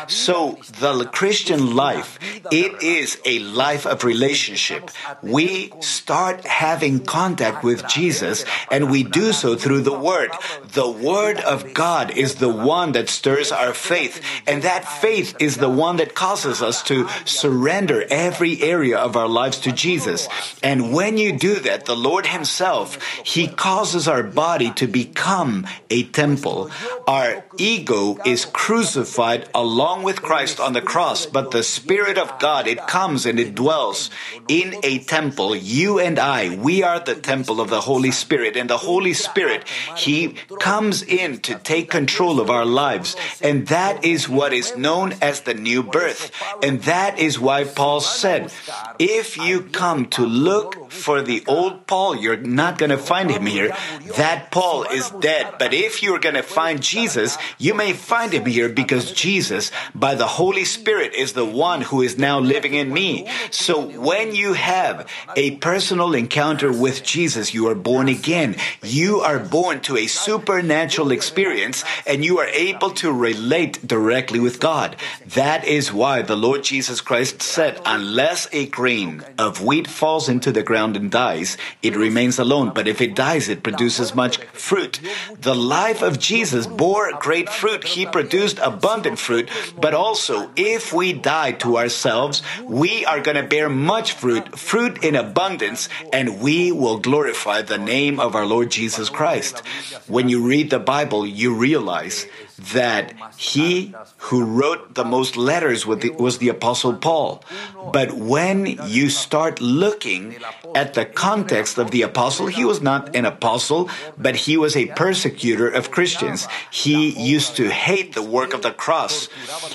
So 0.08 0.60
the 0.80 1.06
Christian 1.12 1.76
life, 1.76 2.20
it 2.52 2.84
is 2.84 3.20
a 3.26 3.40
life 3.40 3.86
of 3.86 4.04
relationship. 4.04 4.92
We 5.22 5.72
start 5.82 6.46
having 6.46 7.06
contact 7.06 7.64
with 7.64 7.88
Jesus 7.88 8.46
and 8.72 8.92
we 8.92 9.04
do 9.04 9.34
so 9.34 9.56
through 9.56 9.82
the 9.82 9.98
Word. 9.98 10.32
The 10.74 10.90
Word 10.90 11.40
of 11.40 11.74
God 11.74 12.12
is 12.12 12.36
the 12.36 12.50
one 12.50 12.94
that 12.94 13.10
stirs 13.10 13.52
our 13.52 13.74
faith 13.74 14.22
and 14.48 14.64
that 14.64 14.86
faith 14.86 15.36
is 15.40 15.58
the 15.58 15.70
one 15.70 15.98
that 15.98 16.16
causes 16.16 16.62
us 16.62 16.84
to 16.84 17.08
surrender 17.26 18.06
every 18.14 18.62
area 18.62 18.98
of 18.98 19.18
our 19.18 19.28
lives 19.28 19.58
to 19.66 19.72
Jesus. 19.72 20.30
And 20.62 20.94
when 20.94 21.18
you 21.18 21.34
do 21.34 21.56
that, 21.66 21.86
the 21.86 21.98
Lord 21.98 22.28
Himself, 22.28 23.02
He 23.26 23.48
causes 23.48 24.08
our 24.08 24.22
body 24.22 24.70
to 24.78 24.86
become 24.86 25.66
a 25.90 26.04
temple. 26.04 26.70
Our 27.08 27.44
ego 27.58 28.20
is 28.24 28.46
crucified 28.46 29.50
along 29.56 30.04
with 30.04 30.22
Christ 30.22 30.60
on 30.60 30.74
the 30.74 30.82
cross, 30.82 31.26
but 31.26 31.50
the 31.50 31.64
Spirit 31.64 32.18
of 32.22 32.38
God, 32.38 32.68
it 32.68 32.86
comes 32.86 33.26
and 33.26 33.40
it 33.40 33.56
dwells 33.56 34.12
in 34.48 34.76
a 34.84 35.00
temple. 35.00 35.56
You 35.56 35.98
and 35.98 36.20
I, 36.20 36.56
we 36.56 36.84
are 36.84 37.00
the 37.00 37.16
temple 37.16 37.60
of 37.60 37.70
the 37.74 37.82
Holy 37.82 38.12
Spirit, 38.12 38.56
and 38.56 38.70
the 38.70 38.78
Holy 38.78 39.14
Spirit, 39.14 39.68
He 39.98 40.36
comes 40.60 41.02
in 41.02 41.40
to 41.50 41.56
take 41.56 41.90
control 41.90 42.40
of 42.40 42.50
our 42.50 42.66
lives. 42.66 43.16
And 43.42 43.68
that 43.68 44.06
is 44.06 44.30
what 44.30 44.54
is 44.54 44.78
known 44.78 45.16
as 45.22 45.42
the 45.42 45.54
new 45.54 45.82
birth. 45.82 46.30
And 46.62 46.84
that 46.84 47.18
is 47.18 47.40
why 47.40 47.64
Paul 47.64 47.93
said, 48.02 48.52
if 49.00 49.38
you 49.38 49.62
come 49.62 50.06
to 50.10 50.26
look 50.26 50.92
for 50.92 51.22
the 51.22 51.44
old 51.48 51.88
Paul, 51.88 52.16
you're 52.16 52.38
not 52.38 52.78
going 52.78 52.92
to 52.92 52.98
find 52.98 53.30
him 53.30 53.46
here. 53.46 53.76
That 54.18 54.52
Paul 54.52 54.84
is 54.84 55.10
dead. 55.10 55.56
But 55.60 55.74
if 55.74 56.04
you're 56.04 56.20
going 56.20 56.36
to 56.36 56.44
find 56.44 56.82
Jesus, 56.82 57.38
you 57.58 57.74
may 57.74 57.94
find 57.94 58.34
him 58.34 58.46
here 58.46 58.70
because 58.70 59.12
Jesus, 59.12 59.72
by 59.94 60.16
the 60.16 60.28
Holy 60.28 60.66
Spirit, 60.66 61.14
is 61.14 61.34
the 61.34 61.46
one 61.46 61.82
who 61.82 62.02
is 62.02 62.18
now 62.18 62.40
living 62.40 62.74
in 62.74 62.94
me. 62.94 63.28
So 63.52 63.82
when 64.00 64.36
you 64.36 64.54
have 64.54 65.10
a 65.36 65.58
personal 65.58 66.14
encounter 66.14 66.72
with 66.72 67.04
Jesus, 67.04 67.54
you 67.54 67.68
are 67.68 67.76
born 67.76 68.08
again. 68.08 68.56
You 68.82 69.20
are 69.20 69.40
born 69.40 69.82
to 69.82 69.98
a 69.98 70.08
supernatural 70.08 71.12
experience 71.12 71.84
and 72.06 72.24
you 72.24 72.40
are 72.40 72.48
able 72.48 72.92
to 72.92 73.12
relate 73.12 73.86
directly 73.86 74.40
with 74.40 74.60
God. 74.60 74.96
That 75.26 75.66
is 75.66 75.92
why 75.92 76.22
the 76.22 76.36
Lord 76.36 76.64
Jesus 76.64 77.02
Christ 77.02 77.42
said, 77.42 77.80
unless 77.86 78.48
a 78.52 78.68
grain 78.68 79.24
of 79.38 79.64
wheat 79.64 79.88
falls 79.88 80.30
into 80.30 80.52
the 80.52 80.64
ground 80.64 80.96
and 80.96 81.12
dies, 81.12 81.58
it 81.82 81.96
remains 81.96 82.40
alone. 82.40 82.72
But 82.74 82.88
if 82.88 83.02
it 83.02 83.16
dies, 83.16 83.50
it 83.50 83.64
produces 83.64 84.16
much 84.16 84.38
fruit. 84.54 85.00
The 85.40 85.56
life 85.56 86.02
of 86.02 86.20
Jesus 86.20 86.68
bore 86.68 87.12
great 87.20 87.50
fruit. 87.50 87.84
He 87.84 88.06
produced 88.06 88.60
abundant 88.60 89.20
fruit. 89.20 89.50
But 89.80 89.94
also, 89.94 90.52
if 90.56 90.94
we 90.94 91.14
die 91.14 91.54
to 91.64 91.78
ourselves, 91.78 92.42
we 92.64 93.06
are 93.06 93.22
going 93.22 93.38
to 93.38 93.44
bear 93.44 93.70
much 93.70 94.14
fruit, 94.14 94.58
fruit 94.58 95.04
in 95.04 95.16
abundance, 95.16 95.90
and 96.12 96.42
we 96.42 96.72
will 96.72 97.00
glorify 97.00 97.62
the 97.62 97.78
name 97.78 98.20
of 98.20 98.36
our 98.36 98.46
Lord 98.46 98.72
Jesus 98.72 99.10
Christ. 99.10 99.60
When 100.08 100.30
you 100.30 100.46
read 100.46 100.70
the 100.70 100.80
Bible, 100.80 101.26
you 101.26 101.54
realize 101.56 102.26
that 102.74 103.14
he 103.36 103.94
who 104.30 104.44
wrote 104.44 104.96
the 104.96 105.04
most 105.04 105.36
letters 105.36 105.86
was 105.86 106.38
the, 106.38 106.50
Apostle 106.50 106.94
Paul. 106.94 107.44
But 107.92 108.14
when 108.14 108.78
you 108.86 109.10
start 109.10 109.60
looking 109.60 110.36
at 110.76 110.94
the 110.94 111.06
context 111.06 111.78
of 111.78 111.92
the 111.92 112.04
apostle, 112.04 112.48
he 112.48 112.64
was 112.64 112.82
not 112.82 113.16
an 113.16 113.26
apostle, 113.26 113.90
but 114.18 114.36
he 114.36 114.56
was 114.56 114.76
a 114.76 114.88
persecutor 114.94 115.68
of 115.68 115.92
Christians. 115.92 116.48
He 116.72 117.10
used 117.10 117.56
to 117.58 117.70
hate 117.70 118.14
the 118.14 118.22
work 118.22 118.54
of 118.54 118.62
the 118.62 118.72
cross. 118.72 119.30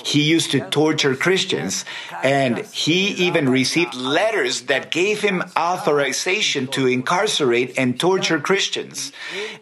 He 0.05 0.23
used 0.23 0.51
to 0.51 0.61
torture 0.69 1.15
Christians. 1.15 1.85
And 2.23 2.59
he 2.71 3.07
even 3.27 3.49
received 3.49 3.93
letters 3.95 4.63
that 4.63 4.91
gave 4.91 5.21
him 5.21 5.43
authorization 5.57 6.67
to 6.67 6.87
incarcerate 6.87 7.77
and 7.77 7.99
torture 7.99 8.39
Christians. 8.39 9.11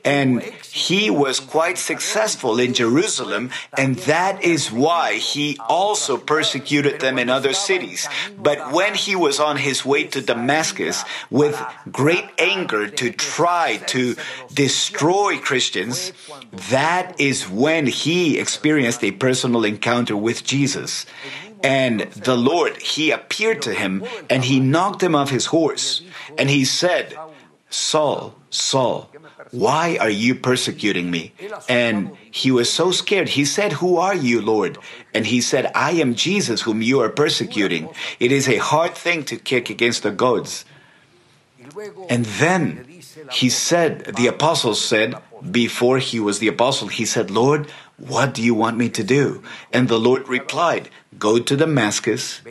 And 0.05 0.41
he 0.69 1.09
was 1.09 1.39
quite 1.39 1.77
successful 1.77 2.59
in 2.59 2.73
Jerusalem, 2.73 3.07
and 3.77 3.95
that 4.09 4.43
is 4.43 4.71
why 4.71 5.15
he 5.15 5.57
also 5.67 6.17
persecuted 6.17 6.99
them 6.99 7.17
in 7.17 7.29
other 7.29 7.53
cities. 7.53 8.07
But 8.37 8.71
when 8.71 8.95
he 8.95 9.15
was 9.15 9.39
on 9.39 9.57
his 9.57 9.85
way 9.85 10.05
to 10.05 10.21
Damascus 10.21 11.03
with 11.29 11.59
great 11.91 12.25
anger 12.37 12.87
to 12.87 13.11
try 13.11 13.77
to 13.87 14.15
destroy 14.53 15.37
Christians, 15.37 16.11
that 16.69 17.19
is 17.19 17.49
when 17.49 17.87
he 17.87 18.37
experienced 18.37 19.03
a 19.03 19.11
personal 19.11 19.63
encounter 19.63 20.15
with 20.15 20.43
Jesus. 20.43 21.05
And 21.63 22.01
the 22.13 22.37
Lord, 22.37 22.77
he 22.77 23.11
appeared 23.11 23.61
to 23.63 23.73
him 23.73 24.03
and 24.29 24.45
he 24.45 24.59
knocked 24.59 25.01
him 25.01 25.15
off 25.15 25.31
his 25.31 25.47
horse. 25.47 26.01
And 26.37 26.49
he 26.49 26.65
said, 26.65 27.17
Saul, 27.69 28.35
Saul, 28.49 29.11
why 29.51 29.97
are 29.99 30.09
you 30.09 30.35
persecuting 30.35 31.11
me? 31.11 31.33
And 31.67 32.11
he 32.31 32.49
was 32.51 32.71
so 32.71 32.91
scared. 32.91 33.29
He 33.29 33.43
said, 33.45 33.73
Who 33.73 33.97
are 33.97 34.15
you, 34.15 34.41
Lord? 34.41 34.77
And 35.13 35.25
he 35.25 35.41
said, 35.41 35.71
I 35.75 35.91
am 35.91 36.15
Jesus 36.15 36.61
whom 36.61 36.81
you 36.81 37.01
are 37.01 37.09
persecuting. 37.09 37.89
It 38.19 38.31
is 38.31 38.47
a 38.47 38.57
hard 38.57 38.95
thing 38.95 39.23
to 39.25 39.35
kick 39.35 39.69
against 39.69 40.03
the 40.03 40.11
gods. 40.11 40.65
And 42.09 42.25
then 42.25 42.85
he 43.31 43.49
said, 43.49 44.15
the 44.15 44.27
apostle 44.27 44.73
said, 44.73 45.15
before 45.51 45.97
he 45.99 46.19
was 46.19 46.39
the 46.39 46.47
apostle, 46.47 46.87
he 46.87 47.05
said, 47.05 47.29
Lord, 47.29 47.71
what 47.97 48.33
do 48.33 48.43
you 48.43 48.53
want 48.53 48.77
me 48.77 48.89
to 48.89 49.03
do? 49.03 49.43
And 49.73 49.87
the 49.87 49.99
Lord 49.99 50.27
replied, 50.27 50.89
Go 51.17 51.39
to 51.39 51.57
Damascus, 51.57 52.41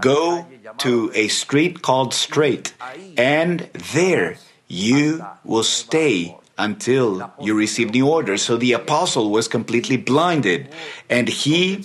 go 0.00 0.46
to 0.78 1.12
a 1.14 1.28
street 1.28 1.82
called 1.82 2.14
Straight, 2.14 2.72
and 3.16 3.68
there 3.92 4.36
you 4.68 5.24
will 5.44 5.64
stay 5.64 6.36
until 6.56 7.32
you 7.40 7.54
receive 7.54 7.90
new 7.90 8.08
orders. 8.08 8.42
So 8.42 8.56
the 8.56 8.72
apostle 8.72 9.30
was 9.30 9.48
completely 9.48 9.96
blinded, 9.96 10.68
and 11.08 11.28
he 11.28 11.84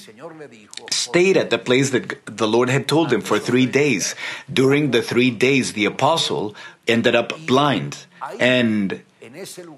stayed 0.92 1.38
at 1.38 1.50
the 1.50 1.58
place 1.58 1.92
that 1.92 2.20
the 2.26 2.48
Lord 2.48 2.70
had 2.70 2.88
told 2.88 3.12
him 3.12 3.22
for 3.22 3.40
three 3.40 3.66
days. 3.66 4.16
During 4.52 4.92
the 4.92 5.02
three 5.02 5.32
days, 5.32 5.74
the 5.74 5.86
apostle 5.86 6.56
ended 6.88 7.16
up 7.16 7.34
blind. 7.46 8.06
And 8.40 9.02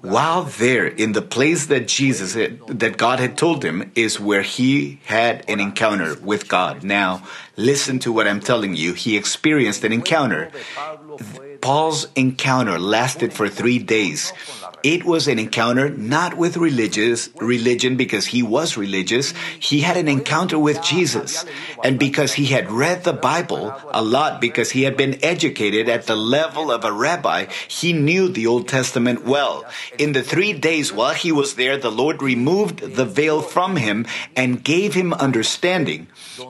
while 0.02 0.42
there, 0.44 0.86
in 0.86 1.12
the 1.12 1.22
place 1.22 1.66
that 1.66 1.88
Jesus, 1.88 2.34
had, 2.34 2.60
that 2.78 2.96
God 2.96 3.18
had 3.18 3.36
told 3.36 3.64
him, 3.64 3.90
is 3.94 4.20
where 4.20 4.42
he 4.42 5.00
had 5.06 5.44
an 5.48 5.58
encounter 5.58 6.14
with 6.22 6.48
God. 6.48 6.84
Now, 6.84 7.22
listen 7.56 7.98
to 8.00 8.12
what 8.12 8.28
I'm 8.28 8.40
telling 8.40 8.74
you. 8.74 8.94
He 8.94 9.16
experienced 9.16 9.82
an 9.84 9.92
encounter. 9.92 10.50
Paul's 11.60 12.06
encounter 12.14 12.78
lasted 12.78 13.32
for 13.32 13.48
three 13.48 13.78
days. 13.78 14.32
It 14.82 15.04
was 15.04 15.28
an 15.28 15.38
encounter 15.38 15.88
not 15.90 16.36
with 16.36 16.56
religious 16.56 17.30
religion 17.36 17.96
because 17.96 18.26
he 18.26 18.42
was 18.42 18.76
religious. 18.76 19.32
He 19.58 19.80
had 19.80 19.96
an 19.96 20.08
encounter 20.08 20.58
with 20.58 20.82
Jesus. 20.82 21.44
And 21.82 21.98
because 21.98 22.34
he 22.34 22.46
had 22.46 22.70
read 22.70 23.04
the 23.04 23.12
Bible 23.12 23.74
a 23.90 24.02
lot 24.02 24.40
because 24.40 24.70
he 24.70 24.82
had 24.82 24.96
been 24.96 25.18
educated 25.22 25.88
at 25.88 26.06
the 26.06 26.16
level 26.16 26.70
of 26.70 26.84
a 26.84 26.92
rabbi, 26.92 27.46
he 27.66 27.92
knew 27.92 28.28
the 28.28 28.46
Old 28.46 28.68
Testament 28.68 29.24
well. 29.24 29.64
In 29.98 30.12
the 30.12 30.22
3 30.22 30.52
days 30.54 30.92
while 30.92 31.14
he 31.14 31.32
was 31.32 31.54
there, 31.54 31.76
the 31.76 31.90
Lord 31.90 32.22
removed 32.22 32.80
the 32.96 33.04
veil 33.04 33.42
from 33.42 33.76
him 33.76 34.06
and 34.36 34.62
gave 34.62 34.94
him 34.94 35.12
understanding. 35.12 36.06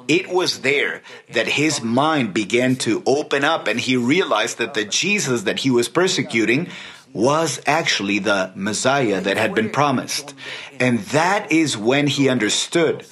It 0.06 0.28
was 0.28 0.60
there 0.60 1.02
that 1.32 1.48
his 1.48 1.82
mind 1.82 2.34
began 2.34 2.76
to 2.84 3.02
open 3.06 3.44
up 3.44 3.66
and 3.68 3.80
he 3.80 3.96
realized 3.96 4.58
that 4.58 4.74
the 4.74 4.84
Jesus 4.84 5.42
that 5.42 5.60
he 5.60 5.70
was 5.70 5.88
persecuting 5.88 6.68
was 7.12 7.61
actually 7.66 8.18
the 8.18 8.53
Messiah 8.55 9.21
that 9.21 9.37
had 9.37 9.55
been 9.55 9.71
promised. 9.71 10.35
And 10.79 11.01
that 11.11 11.51
is 11.51 11.77
when 11.77 12.07
he 12.07 12.29
understood 12.29 13.05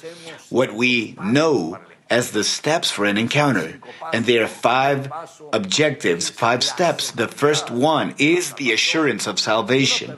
what 0.49 0.73
we 0.73 1.15
know 1.21 1.79
as 2.09 2.31
the 2.31 2.43
steps 2.43 2.91
for 2.91 3.05
an 3.05 3.17
encounter. 3.17 3.79
And 4.13 4.25
there 4.25 4.43
are 4.43 4.47
five 4.47 5.11
objectives, 5.53 6.29
five 6.29 6.63
steps. 6.63 7.11
The 7.11 7.27
first 7.27 7.69
one 7.69 8.15
is 8.17 8.53
the 8.53 8.71
assurance 8.71 9.27
of 9.27 9.39
salvation. 9.39 10.17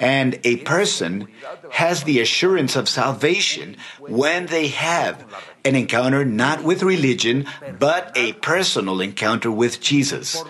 And 0.00 0.38
a 0.44 0.56
person 0.58 1.28
has 1.70 2.04
the 2.04 2.20
assurance 2.20 2.76
of 2.76 2.88
salvation 2.88 3.76
when 3.98 4.46
they 4.46 4.68
have 4.68 5.24
an 5.64 5.76
encounter 5.76 6.24
not 6.24 6.62
with 6.62 6.82
religion, 6.82 7.46
but 7.78 8.12
a 8.16 8.32
personal 8.34 9.00
encounter 9.00 9.50
with 9.50 9.80
Jesus. 9.80 10.42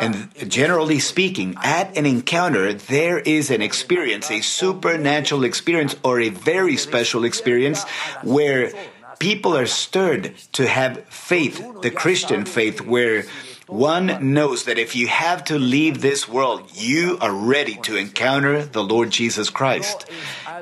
And 0.00 0.28
generally 0.48 0.98
speaking, 0.98 1.56
at 1.62 1.96
an 1.96 2.06
encounter, 2.06 2.72
there 2.74 3.18
is 3.18 3.50
an 3.50 3.62
experience, 3.62 4.30
a 4.30 4.42
supernatural 4.42 5.44
experience 5.44 5.96
or 6.04 6.20
a 6.20 6.28
very 6.28 6.76
special 6.76 7.24
experience 7.24 7.84
where 8.22 8.72
people 9.20 9.56
are 9.56 9.66
stirred 9.66 10.34
to 10.52 10.66
have 10.66 11.04
faith, 11.06 11.62
the 11.82 11.90
Christian 11.92 12.44
faith, 12.44 12.80
where 12.80 13.24
one 13.68 14.32
knows 14.34 14.64
that 14.64 14.78
if 14.78 14.96
you 14.96 15.06
have 15.06 15.44
to 15.44 15.56
leave 15.56 16.00
this 16.00 16.26
world, 16.28 16.62
you 16.74 17.16
are 17.20 17.32
ready 17.32 17.76
to 17.76 17.94
encounter 17.94 18.64
the 18.64 18.82
Lord 18.82 19.10
Jesus 19.10 19.48
Christ. 19.48 20.10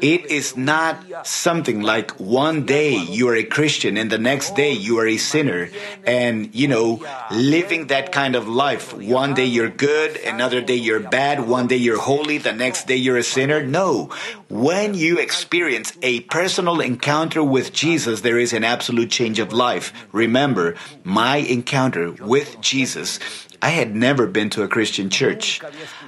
It 0.00 0.26
is 0.26 0.56
not 0.56 1.26
something 1.26 1.82
like 1.82 2.12
one 2.20 2.66
day 2.66 2.96
you 2.96 3.28
are 3.28 3.36
a 3.36 3.44
Christian 3.44 3.96
and 3.96 4.10
the 4.10 4.18
next 4.18 4.54
day 4.54 4.72
you 4.72 4.98
are 4.98 5.06
a 5.06 5.16
sinner 5.16 5.70
and, 6.06 6.54
you 6.54 6.68
know, 6.68 7.04
living 7.30 7.88
that 7.88 8.12
kind 8.12 8.36
of 8.36 8.48
life. 8.48 8.92
One 8.94 9.34
day 9.34 9.46
you're 9.46 9.70
good, 9.70 10.16
another 10.16 10.60
day 10.60 10.76
you're 10.76 11.00
bad, 11.00 11.46
one 11.48 11.66
day 11.66 11.76
you're 11.76 11.98
holy, 11.98 12.38
the 12.38 12.52
next 12.52 12.86
day 12.86 12.96
you're 12.96 13.16
a 13.16 13.22
sinner. 13.22 13.62
No. 13.62 14.10
When 14.48 14.94
you 14.94 15.18
experience 15.18 15.92
a 16.02 16.20
personal 16.20 16.80
encounter 16.80 17.42
with 17.42 17.72
Jesus, 17.72 18.20
there 18.22 18.38
is 18.38 18.52
an 18.52 18.64
absolute 18.64 19.10
change 19.10 19.38
of 19.38 19.52
life. 19.52 19.92
Remember, 20.12 20.76
my 21.04 21.36
encounter 21.36 22.12
with 22.12 22.60
Jesus 22.60 23.18
I 23.60 23.70
had 23.70 23.94
never 23.94 24.26
been 24.26 24.50
to 24.50 24.62
a 24.62 24.68
Christian 24.68 25.10
church. 25.10 25.60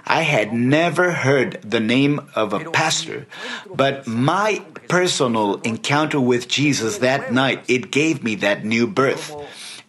I 0.06 0.22
had 0.22 0.52
never 0.52 1.10
heard 1.12 1.60
the 1.62 1.80
name 1.80 2.20
of 2.34 2.52
a 2.52 2.70
pastor. 2.70 3.26
But 3.66 4.06
my 4.06 4.62
personal 4.88 5.56
encounter 5.62 6.20
with 6.20 6.48
Jesus 6.48 6.98
that 6.98 7.32
night, 7.32 7.64
it 7.68 7.90
gave 7.90 8.22
me 8.22 8.36
that 8.36 8.64
new 8.64 8.86
birth. 8.86 9.34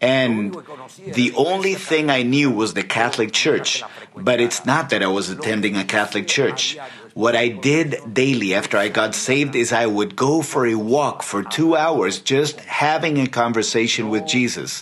And 0.02 0.58
the 1.06 1.32
only 1.38 1.76
thing 1.76 2.10
I 2.10 2.24
knew 2.24 2.50
was 2.50 2.74
the 2.74 2.82
Catholic 2.82 3.32
Church. 3.32 3.84
But 4.18 4.42
it's 4.42 4.66
not 4.66 4.90
that 4.90 5.04
I 5.04 5.08
was 5.08 5.30
attending 5.30 5.78
a 5.78 5.84
Catholic 5.84 6.28
church. 6.28 6.78
What 7.14 7.36
I 7.36 7.50
did 7.50 8.02
daily 8.12 8.56
after 8.56 8.78
I 8.78 8.88
got 8.88 9.14
saved 9.14 9.56
is 9.56 9.72
I 9.72 9.86
would 9.86 10.16
go 10.16 10.42
for 10.42 10.66
a 10.66 10.76
walk 10.76 11.22
for 11.22 11.44
two 11.44 11.76
hours 11.76 12.20
just 12.20 12.60
having 12.62 13.20
a 13.20 13.28
conversation 13.28 14.10
with 14.10 14.26
Jesus. 14.26 14.82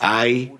I 0.00 0.52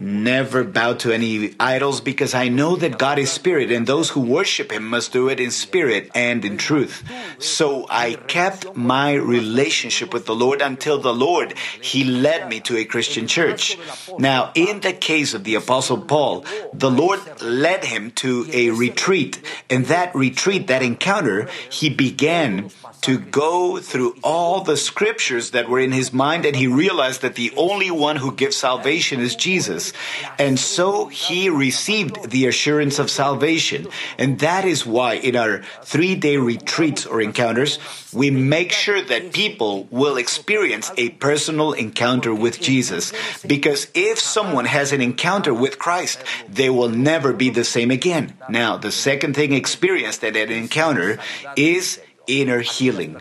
never 0.00 0.64
bow 0.64 0.94
to 0.94 1.12
any 1.12 1.54
idols 1.60 2.00
because 2.00 2.34
I 2.34 2.48
know 2.48 2.76
that 2.76 2.98
God 2.98 3.18
is 3.18 3.30
spirit 3.30 3.70
and 3.70 3.86
those 3.86 4.10
who 4.10 4.20
worship 4.20 4.72
him 4.72 4.88
must 4.88 5.12
do 5.12 5.28
it 5.28 5.38
in 5.38 5.50
spirit 5.50 6.10
and 6.14 6.44
in 6.44 6.56
truth. 6.56 7.04
So 7.38 7.86
I 7.88 8.14
kept 8.14 8.74
my 8.74 9.14
relationship 9.14 10.12
with 10.12 10.26
the 10.26 10.34
Lord 10.34 10.62
until 10.62 10.98
the 10.98 11.12
Lord, 11.12 11.54
he 11.80 12.04
led 12.04 12.48
me 12.48 12.60
to 12.60 12.76
a 12.76 12.84
Christian 12.84 13.26
church. 13.26 13.76
Now, 14.18 14.52
in 14.54 14.80
the 14.80 14.92
case 14.92 15.34
of 15.34 15.44
the 15.44 15.54
apostle 15.54 15.98
Paul, 15.98 16.44
the 16.72 16.90
Lord 16.90 17.20
led 17.42 17.84
him 17.84 18.10
to 18.22 18.48
a 18.52 18.70
retreat. 18.70 19.40
and 19.68 19.86
that 19.86 20.14
retreat, 20.14 20.66
that 20.66 20.82
encounter, 20.82 21.48
he 21.68 21.90
began 21.90 22.70
to 23.02 23.18
go 23.18 23.78
through 23.78 24.16
all 24.22 24.60
the 24.60 24.76
scriptures 24.76 25.52
that 25.52 25.68
were 25.68 25.80
in 25.80 25.92
his 25.92 26.12
mind 26.12 26.44
and 26.44 26.56
he 26.56 26.66
realized 26.66 27.22
that 27.22 27.34
the 27.34 27.52
only 27.56 27.90
one 27.90 28.16
who 28.16 28.32
gives 28.34 28.56
salvation 28.56 29.20
is 29.20 29.34
Jesus. 29.34 29.89
And 30.38 30.58
so 30.58 31.06
he 31.06 31.48
received 31.48 32.30
the 32.30 32.46
assurance 32.46 32.98
of 32.98 33.10
salvation. 33.10 33.88
And 34.18 34.38
that 34.40 34.64
is 34.64 34.86
why 34.86 35.14
in 35.14 35.36
our 35.36 35.62
three 35.82 36.14
day 36.14 36.36
retreats 36.36 37.06
or 37.06 37.20
encounters, 37.20 37.78
we 38.12 38.30
make 38.30 38.72
sure 38.72 39.00
that 39.00 39.32
people 39.32 39.86
will 39.90 40.16
experience 40.16 40.90
a 40.96 41.10
personal 41.10 41.72
encounter 41.72 42.34
with 42.34 42.60
Jesus. 42.60 43.12
Because 43.46 43.88
if 43.94 44.18
someone 44.18 44.64
has 44.64 44.92
an 44.92 45.00
encounter 45.00 45.54
with 45.54 45.78
Christ, 45.78 46.22
they 46.48 46.70
will 46.70 46.88
never 46.88 47.32
be 47.32 47.50
the 47.50 47.64
same 47.64 47.90
again. 47.90 48.34
Now, 48.48 48.76
the 48.76 48.92
second 48.92 49.34
thing 49.34 49.52
experienced 49.52 50.24
at 50.24 50.36
an 50.36 50.50
encounter 50.50 51.18
is 51.56 52.00
inner 52.30 52.60
healing. 52.60 53.20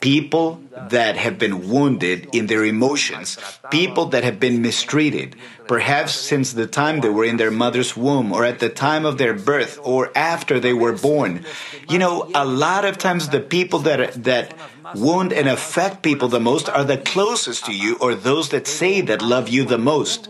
People 0.00 0.62
that 0.94 1.16
have 1.16 1.38
been 1.38 1.68
wounded 1.68 2.28
in 2.32 2.46
their 2.46 2.64
emotions, 2.64 3.38
people 3.70 4.06
that 4.06 4.22
have 4.22 4.38
been 4.38 4.62
mistreated, 4.62 5.34
perhaps 5.66 6.14
since 6.14 6.52
the 6.52 6.66
time 6.66 7.00
they 7.00 7.08
were 7.08 7.24
in 7.24 7.36
their 7.36 7.50
mother's 7.50 7.96
womb, 7.96 8.32
or 8.32 8.44
at 8.44 8.60
the 8.60 8.68
time 8.68 9.04
of 9.04 9.18
their 9.18 9.34
birth, 9.34 9.78
or 9.82 10.12
after 10.14 10.60
they 10.60 10.72
were 10.72 10.92
born. 10.92 11.44
You 11.88 11.98
know, 11.98 12.30
a 12.34 12.44
lot 12.44 12.84
of 12.84 12.98
times 12.98 13.28
the 13.28 13.40
people 13.40 13.80
that, 13.80 14.24
that 14.24 14.54
wound 14.94 15.32
and 15.32 15.48
affect 15.48 16.02
people 16.02 16.28
the 16.28 16.40
most 16.40 16.68
are 16.68 16.84
the 16.84 16.98
closest 16.98 17.64
to 17.64 17.74
you 17.74 17.96
or 18.00 18.14
those 18.14 18.50
that 18.50 18.66
say 18.66 19.00
that 19.00 19.22
love 19.22 19.48
you 19.48 19.64
the 19.64 19.78
most. 19.78 20.28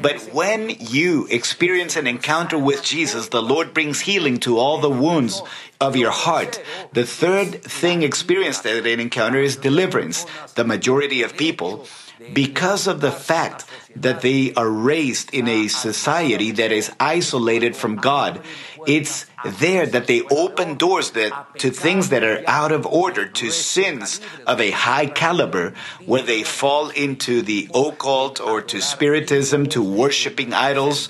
But 0.00 0.20
when 0.32 0.70
you 0.70 1.26
experience 1.30 1.96
an 1.96 2.06
encounter 2.06 2.58
with 2.58 2.82
Jesus, 2.82 3.28
the 3.28 3.42
Lord 3.42 3.74
brings 3.74 4.00
healing 4.00 4.38
to 4.40 4.58
all 4.58 4.78
the 4.78 4.90
wounds 4.90 5.42
of 5.80 5.96
your 5.96 6.10
heart. 6.10 6.62
The 6.92 7.04
third 7.04 7.62
thing 7.62 8.02
experienced 8.02 8.66
at 8.66 8.86
an 8.86 9.00
encounter 9.00 9.38
is 9.38 9.56
deliverance. 9.56 10.26
The 10.54 10.64
majority 10.64 11.22
of 11.22 11.36
people 11.36 11.86
because 12.32 12.86
of 12.86 13.00
the 13.00 13.12
fact 13.12 13.64
that 13.94 14.22
they 14.22 14.52
are 14.54 14.68
raised 14.68 15.32
in 15.34 15.48
a 15.48 15.68
society 15.68 16.50
that 16.50 16.72
is 16.72 16.90
isolated 16.98 17.76
from 17.76 17.96
God. 17.96 18.40
It's 18.86 19.26
there 19.44 19.86
that 19.86 20.06
they 20.06 20.22
open 20.22 20.76
doors 20.76 21.10
that, 21.12 21.58
to 21.58 21.70
things 21.70 22.08
that 22.08 22.24
are 22.24 22.42
out 22.46 22.72
of 22.72 22.86
order, 22.86 23.26
to 23.26 23.50
sins 23.50 24.20
of 24.46 24.60
a 24.60 24.70
high 24.70 25.06
caliber, 25.06 25.74
where 26.04 26.22
they 26.22 26.42
fall 26.42 26.88
into 26.90 27.42
the 27.42 27.68
occult 27.74 28.40
or 28.40 28.62
to 28.62 28.80
spiritism, 28.80 29.66
to 29.66 29.82
worshiping 29.82 30.54
idols, 30.54 31.08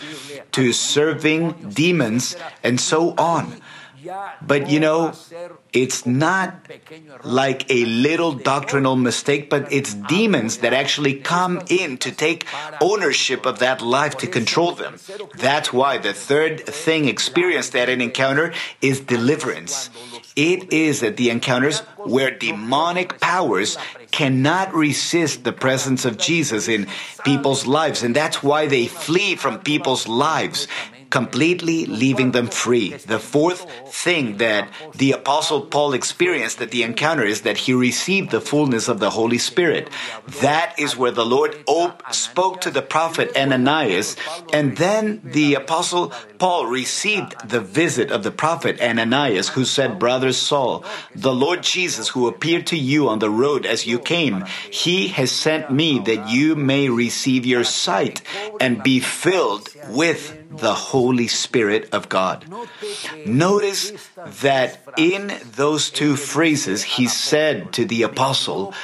to 0.53 0.73
serving 0.73 1.71
demons, 1.71 2.37
and 2.63 2.81
so 2.81 3.15
on. 3.17 3.61
But 4.43 4.71
you 4.71 4.81
know, 4.81 5.13
it's 5.73 6.07
not 6.07 6.55
like 7.25 7.71
a 7.71 7.85
little 7.85 8.33
doctrinal 8.33 8.97
mistake, 8.97 9.51
but 9.51 9.73
it's 9.73 9.95
demons 9.95 10.59
that 10.59 10.73
actually 10.73 11.15
come 11.15 11.63
in 11.69 11.99
to 11.99 12.13
take 12.13 12.47
ownership 12.81 13.47
of 13.47 13.59
that 13.61 13.83
life 13.83 14.17
to 14.19 14.27
control 14.27 14.73
them. 14.73 14.97
That's 15.35 15.73
why 15.73 15.99
the 15.99 16.13
third 16.13 16.67
thing 16.67 17.09
experienced 17.09 17.75
at 17.75 17.89
an 17.89 18.01
encounter 18.01 18.53
is 18.81 19.01
deliverance. 19.01 19.91
It 20.37 20.73
is 20.73 21.03
at 21.03 21.17
the 21.17 21.31
encounters 21.31 21.81
where 21.97 22.31
demonic 22.31 23.21
powers 23.21 23.79
cannot 24.11 24.75
resist 24.75 25.45
the 25.45 25.53
presence 25.53 26.05
of 26.05 26.19
Jesus 26.19 26.69
in 26.69 26.87
people's 27.25 27.67
lives, 27.67 28.03
and 28.03 28.15
that's 28.15 28.43
why 28.43 28.67
they 28.67 28.87
flee 28.87 29.37
from 29.37 29.61
people's 29.61 30.07
lives 30.07 30.69
completely 31.17 31.87
leaving 31.87 32.33
them 32.33 32.49
free. 32.49 32.89
The 33.15 33.19
fourth 33.19 33.65
thing 34.05 34.37
that 34.37 34.69
the 34.95 35.13
Apostle 35.13 35.63
Paul 35.63 35.95
experienced 35.95 36.61
at 36.61 36.71
the 36.71 36.83
encounter 36.83 37.25
is 37.25 37.41
that 37.49 37.57
he 37.65 37.73
received 37.73 38.29
the 38.31 38.45
fullness 38.51 38.85
of 38.93 39.01
the 39.01 39.11
Holy 39.11 39.39
Spirit. 39.39 39.89
That 40.43 40.77
is 40.79 40.97
where 41.01 41.11
the 41.21 41.25
Lord 41.25 41.57
spoke 42.13 42.61
to 42.61 42.71
the 42.71 42.83
prophet 42.83 43.33
Ananias, 43.35 44.17
and 44.53 44.77
then 44.77 45.23
the 45.25 45.55
Apostle 45.55 46.13
Paul 46.39 46.67
received 46.67 47.33
the 47.49 47.65
visit 47.65 48.13
of 48.13 48.23
the 48.23 48.31
prophet 48.31 48.77
Ananias, 48.81 49.49
who 49.57 49.65
said, 49.65 49.99
Brother 49.99 50.33
Saul, 50.33 50.85
the 51.15 51.33
Lord 51.33 51.63
Jesus, 51.63 52.13
who 52.13 52.29
appeared 52.29 52.67
to 52.69 52.77
you 52.77 53.09
on 53.09 53.21
the 53.25 53.31
road 53.31 53.65
as 53.65 53.87
you 53.87 53.99
came, 53.99 54.45
he 54.69 55.09
has 55.09 55.33
sent 55.33 55.73
me 55.73 55.99
that 56.01 56.29
you 56.29 56.55
may 56.55 56.91
receive 56.91 57.47
your 57.47 57.65
sight 57.65 58.21
and 58.61 58.83
be 58.83 59.01
filled 59.01 59.73
with 59.89 60.37
the 60.51 60.75
Holy 60.75 61.29
Spirit 61.29 61.89
of 61.93 62.09
God. 62.09 62.47
Notice 63.27 63.93
that 64.43 64.81
in 64.97 65.33
those 65.55 65.91
two 65.91 66.17
phrases, 66.17 66.83
he 66.83 67.07
said 67.07 67.73
to 67.73 67.85
the 67.85 68.03
apostle, 68.03 68.75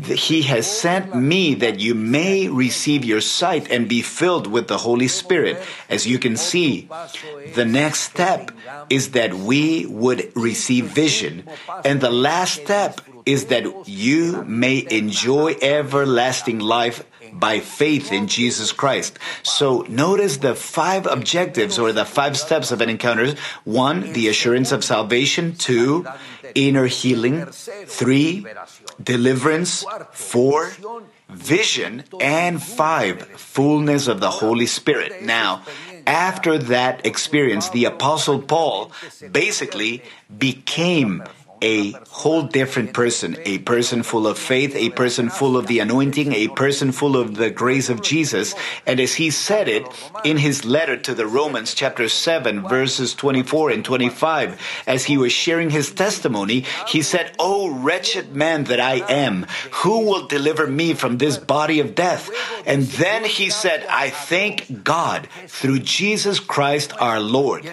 He 0.00 0.42
has 0.42 0.66
sent 0.66 1.14
me 1.14 1.54
that 1.54 1.80
you 1.80 1.94
may 1.94 2.48
receive 2.48 3.04
your 3.04 3.20
sight 3.20 3.70
and 3.70 3.88
be 3.88 4.02
filled 4.02 4.46
with 4.46 4.68
the 4.68 4.78
Holy 4.78 5.08
Spirit. 5.08 5.60
As 5.88 6.06
you 6.06 6.18
can 6.18 6.36
see, 6.36 6.88
the 7.54 7.64
next 7.64 8.00
step 8.00 8.50
is 8.90 9.10
that 9.12 9.34
we 9.34 9.86
would 9.86 10.32
receive 10.34 10.86
vision. 10.86 11.44
And 11.84 12.00
the 12.00 12.10
last 12.10 12.62
step 12.62 13.00
is 13.26 13.46
that 13.46 13.64
you 13.88 14.44
may 14.44 14.86
enjoy 14.90 15.56
everlasting 15.62 16.58
life 16.60 17.04
by 17.32 17.60
faith 17.60 18.12
in 18.12 18.26
Jesus 18.28 18.72
Christ. 18.72 19.18
So 19.42 19.86
notice 19.88 20.38
the 20.38 20.54
five 20.54 21.06
objectives 21.06 21.78
or 21.78 21.92
the 21.92 22.04
five 22.04 22.36
steps 22.36 22.70
of 22.72 22.80
an 22.80 22.88
encounter. 22.88 23.34
One, 23.64 24.12
the 24.12 24.28
assurance 24.28 24.72
of 24.72 24.84
salvation. 24.84 25.54
Two, 25.54 26.06
inner 26.54 26.86
healing. 26.86 27.46
Three, 27.46 28.46
deliverance. 29.02 29.84
Four, 30.12 30.72
vision. 31.28 32.04
And 32.20 32.62
five, 32.62 33.22
fullness 33.40 34.08
of 34.08 34.20
the 34.20 34.30
Holy 34.30 34.66
Spirit. 34.66 35.22
Now, 35.22 35.62
after 36.06 36.58
that 36.58 37.06
experience, 37.06 37.70
the 37.70 37.86
Apostle 37.86 38.40
Paul 38.40 38.92
basically 39.32 40.02
became 40.36 41.24
a 41.64 41.96
whole 42.10 42.42
different 42.42 42.92
person, 42.92 43.36
a 43.46 43.56
person 43.58 44.02
full 44.02 44.26
of 44.26 44.36
faith, 44.36 44.76
a 44.76 44.90
person 44.90 45.30
full 45.30 45.56
of 45.56 45.66
the 45.66 45.78
anointing, 45.78 46.32
a 46.34 46.48
person 46.48 46.92
full 46.92 47.16
of 47.16 47.36
the 47.36 47.48
grace 47.48 47.88
of 47.88 48.02
Jesus. 48.02 48.54
And 48.84 49.00
as 49.00 49.14
he 49.14 49.30
said 49.30 49.66
it 49.66 49.88
in 50.24 50.36
his 50.36 50.66
letter 50.66 50.98
to 50.98 51.14
the 51.14 51.26
Romans, 51.26 51.72
chapter 51.72 52.08
7, 52.08 52.68
verses 52.68 53.14
24 53.14 53.70
and 53.70 53.84
25, 53.84 54.60
as 54.86 55.04
he 55.04 55.16
was 55.16 55.32
sharing 55.32 55.70
his 55.70 55.90
testimony, 55.90 56.66
he 56.86 57.00
said, 57.00 57.32
Oh, 57.38 57.70
wretched 57.70 58.36
man 58.36 58.64
that 58.64 58.80
I 58.80 59.00
am, 59.08 59.46
who 59.80 60.04
will 60.04 60.26
deliver 60.26 60.66
me 60.66 60.92
from 60.92 61.16
this 61.16 61.38
body 61.38 61.80
of 61.80 61.94
death? 61.94 62.28
And 62.66 62.82
then 63.00 63.24
he 63.24 63.48
said, 63.48 63.86
I 63.88 64.10
thank 64.10 64.84
God 64.84 65.28
through 65.48 65.80
Jesus 65.80 66.40
Christ 66.40 66.92
our 67.00 67.20
Lord. 67.20 67.64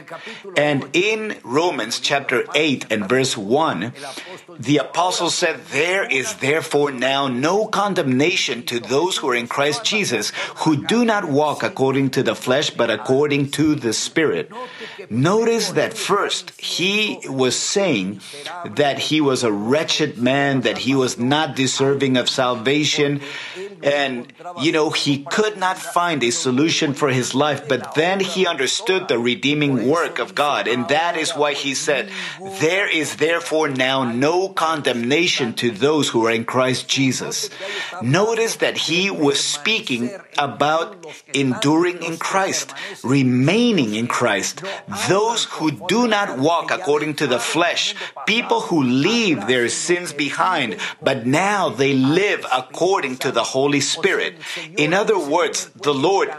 And 0.55 0.87
in 0.93 1.35
Romans 1.43 1.99
chapter 1.99 2.45
8 2.55 2.87
and 2.89 3.09
verse 3.09 3.35
1, 3.35 3.80
the 4.59 4.77
apostle 4.77 5.29
said, 5.29 5.59
There 5.71 6.03
is 6.03 6.35
therefore 6.35 6.91
now 6.91 7.27
no 7.27 7.65
condemnation 7.67 8.63
to 8.65 8.79
those 8.79 9.17
who 9.17 9.29
are 9.29 9.35
in 9.35 9.47
Christ 9.47 9.83
Jesus, 9.83 10.31
who 10.63 10.85
do 10.85 11.05
not 11.05 11.25
walk 11.25 11.63
according 11.63 12.11
to 12.11 12.23
the 12.23 12.35
flesh, 12.35 12.69
but 12.69 12.89
according 12.89 13.51
to 13.51 13.75
the 13.75 13.93
Spirit. 13.93 14.51
Notice 15.11 15.71
that 15.71 15.91
first, 15.91 16.55
he 16.55 17.19
was 17.27 17.59
saying 17.59 18.21
that 18.63 19.11
he 19.11 19.19
was 19.19 19.43
a 19.43 19.51
wretched 19.51 20.17
man, 20.17 20.61
that 20.61 20.87
he 20.87 20.95
was 20.95 21.19
not 21.19 21.53
deserving 21.53 22.15
of 22.15 22.29
salvation, 22.29 23.19
and, 23.83 24.31
you 24.61 24.71
know, 24.71 24.89
he 24.89 25.27
could 25.27 25.57
not 25.57 25.77
find 25.77 26.23
a 26.23 26.31
solution 26.31 26.93
for 26.93 27.09
his 27.09 27.35
life, 27.35 27.67
but 27.67 27.93
then 27.95 28.21
he 28.21 28.47
understood 28.47 29.09
the 29.09 29.19
redeeming 29.19 29.89
work 29.89 30.19
of 30.19 30.33
God, 30.33 30.69
and 30.69 30.87
that 30.87 31.17
is 31.17 31.31
why 31.31 31.53
he 31.53 31.75
said, 31.75 32.09
There 32.61 32.87
is 32.87 33.17
therefore 33.17 33.67
now 33.67 34.09
no 34.09 34.47
condemnation 34.47 35.53
to 35.55 35.71
those 35.71 36.07
who 36.07 36.25
are 36.25 36.31
in 36.31 36.45
Christ 36.45 36.87
Jesus. 36.87 37.49
Notice 38.01 38.63
that 38.63 38.77
he 38.87 39.11
was 39.11 39.43
speaking 39.43 40.09
about 40.37 41.05
enduring 41.33 42.01
in 42.01 42.15
Christ, 42.15 42.71
remaining 43.03 43.95
in 43.95 44.07
Christ, 44.07 44.63
those 45.07 45.45
who 45.45 45.71
do 45.87 46.07
not 46.07 46.37
walk 46.37 46.71
according 46.71 47.15
to 47.15 47.27
the 47.27 47.39
flesh, 47.39 47.95
people 48.25 48.61
who 48.61 48.83
leave 48.83 49.47
their 49.47 49.69
sins 49.69 50.13
behind, 50.13 50.77
but 51.01 51.25
now 51.25 51.69
they 51.69 51.93
live 51.93 52.45
according 52.51 53.17
to 53.17 53.31
the 53.31 53.43
Holy 53.43 53.81
Spirit. 53.81 54.35
In 54.77 54.93
other 54.93 55.17
words, 55.17 55.69
the 55.75 55.93
Lord 55.93 56.33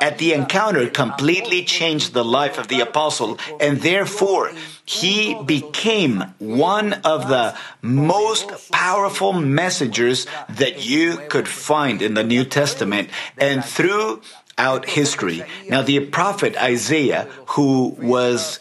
at 0.00 0.18
the 0.18 0.32
encounter 0.32 0.88
completely 0.88 1.64
changed 1.64 2.12
the 2.12 2.24
life 2.24 2.58
of 2.58 2.68
the 2.68 2.80
apostle, 2.80 3.38
and 3.60 3.80
therefore 3.80 4.52
he 4.84 5.34
became 5.44 6.34
one 6.38 6.92
of 7.04 7.28
the 7.28 7.56
most 7.80 8.70
powerful 8.70 9.32
messengers 9.32 10.26
that 10.48 10.84
you 10.84 11.18
could 11.28 11.48
find 11.48 12.02
in 12.02 12.14
the 12.14 12.24
New 12.24 12.44
Testament 12.44 13.08
and 13.38 13.64
throughout 14.56 14.88
history. 14.88 15.44
Now, 15.68 15.82
the 15.82 16.00
prophet 16.00 16.56
Isaiah, 16.56 17.28
who 17.56 17.96
was 17.98 18.60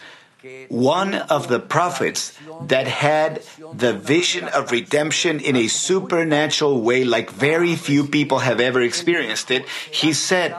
one 0.69 1.13
of 1.13 1.47
the 1.47 1.59
prophets 1.59 2.33
that 2.67 2.87
had 2.87 3.43
the 3.73 3.93
vision 3.93 4.45
of 4.45 4.71
redemption 4.71 5.39
in 5.39 5.55
a 5.55 5.67
supernatural 5.67 6.81
way, 6.81 7.03
like 7.03 7.29
very 7.29 7.75
few 7.75 8.07
people 8.07 8.39
have 8.39 8.59
ever 8.59 8.81
experienced 8.81 9.51
it, 9.51 9.67
he 9.91 10.13
said, 10.13 10.55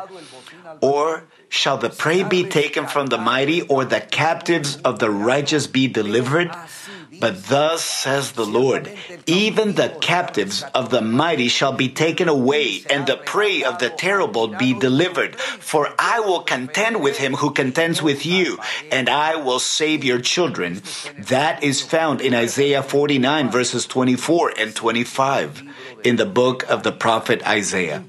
Or 0.81 1.25
shall 1.49 1.79
the 1.79 1.91
prey 1.91 2.23
be 2.23 2.45
taken 2.45 2.87
from 2.87 3.07
the 3.07 3.19
mighty, 3.19 3.63
or 3.63 3.85
the 3.85 4.01
captives 4.01 4.77
of 4.85 4.99
the 5.01 5.11
righteous 5.11 5.67
be 5.67 5.89
delivered? 5.89 6.51
But 7.23 7.47
thus 7.47 7.85
says 7.85 8.33
the 8.33 8.45
Lord, 8.45 8.91
even 9.27 9.79
the 9.79 9.95
captives 10.01 10.65
of 10.75 10.91
the 10.91 11.01
mighty 11.01 11.47
shall 11.47 11.73
be 11.73 11.89
taken 11.89 12.27
away, 12.27 12.83
and 12.91 13.07
the 13.07 13.17
prey 13.17 13.63
of 13.63 13.79
the 13.79 13.91
terrible 13.91 14.49
be 14.49 14.75
delivered. 14.75 15.39
For 15.39 15.95
I 16.01 16.19
will 16.19 16.43
contend 16.43 17.01
with 17.01 17.19
him 17.19 17.35
who 17.35 17.55
contends 17.55 18.03
with 18.03 18.27
you, 18.27 18.59
and 18.91 19.09
I 19.09 19.37
will 19.37 19.61
save 19.61 20.03
your 20.03 20.19
children. 20.19 20.83
That 21.31 21.63
is 21.63 21.81
found 21.81 22.21
in 22.21 22.35
Isaiah 22.35 22.83
49, 22.83 23.55
verses 23.55 23.87
24 23.87 24.59
and 24.59 24.75
25 24.75 25.63
in 26.05 26.17
the 26.17 26.27
book 26.27 26.65
of 26.69 26.83
the 26.83 26.93
prophet 26.93 27.47
Isaiah. 27.47 28.05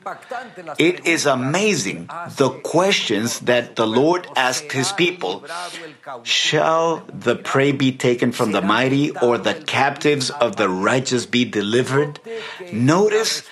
It 0.77 1.06
is 1.06 1.25
amazing 1.25 2.10
the 2.38 2.49
questions 2.63 3.39
that 3.41 3.75
the 3.75 3.88
Lord 3.88 4.27
asked 4.36 4.71
his 4.71 4.91
people. 4.91 5.45
Shall 6.23 7.03
the 7.08 7.36
prey 7.36 7.71
be 7.71 7.91
taken 7.91 8.32
from 8.32 8.51
the 8.51 8.62
mighty 8.62 9.12
or 9.17 9.38
the 9.38 9.56
captives 9.56 10.29
of 10.29 10.56
the 10.56 10.69
righteous 10.69 11.25
be 11.25 11.45
delivered? 11.45 12.19
Notice 12.71 13.43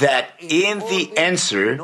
that 0.00 0.32
in 0.38 0.78
the 0.80 1.12
answer, 1.16 1.78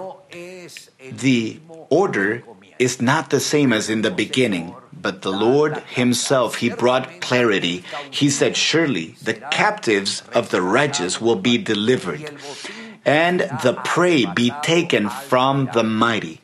the 1.12 1.60
order 1.90 2.42
is 2.78 3.00
not 3.00 3.30
the 3.30 3.40
same 3.40 3.72
as 3.72 3.88
in 3.88 4.02
the 4.02 4.10
beginning. 4.10 4.74
But 5.00 5.22
the 5.22 5.32
Lord 5.32 5.78
Himself, 5.88 6.56
He 6.56 6.70
brought 6.70 7.20
clarity. 7.20 7.84
He 8.10 8.30
said, 8.30 8.56
Surely 8.56 9.14
the 9.22 9.34
captives 9.34 10.22
of 10.34 10.50
the 10.50 10.62
righteous 10.62 11.20
will 11.20 11.36
be 11.36 11.58
delivered, 11.58 12.32
and 13.04 13.40
the 13.62 13.74
prey 13.84 14.24
be 14.24 14.52
taken 14.62 15.08
from 15.08 15.70
the 15.74 15.84
mighty 15.84 16.40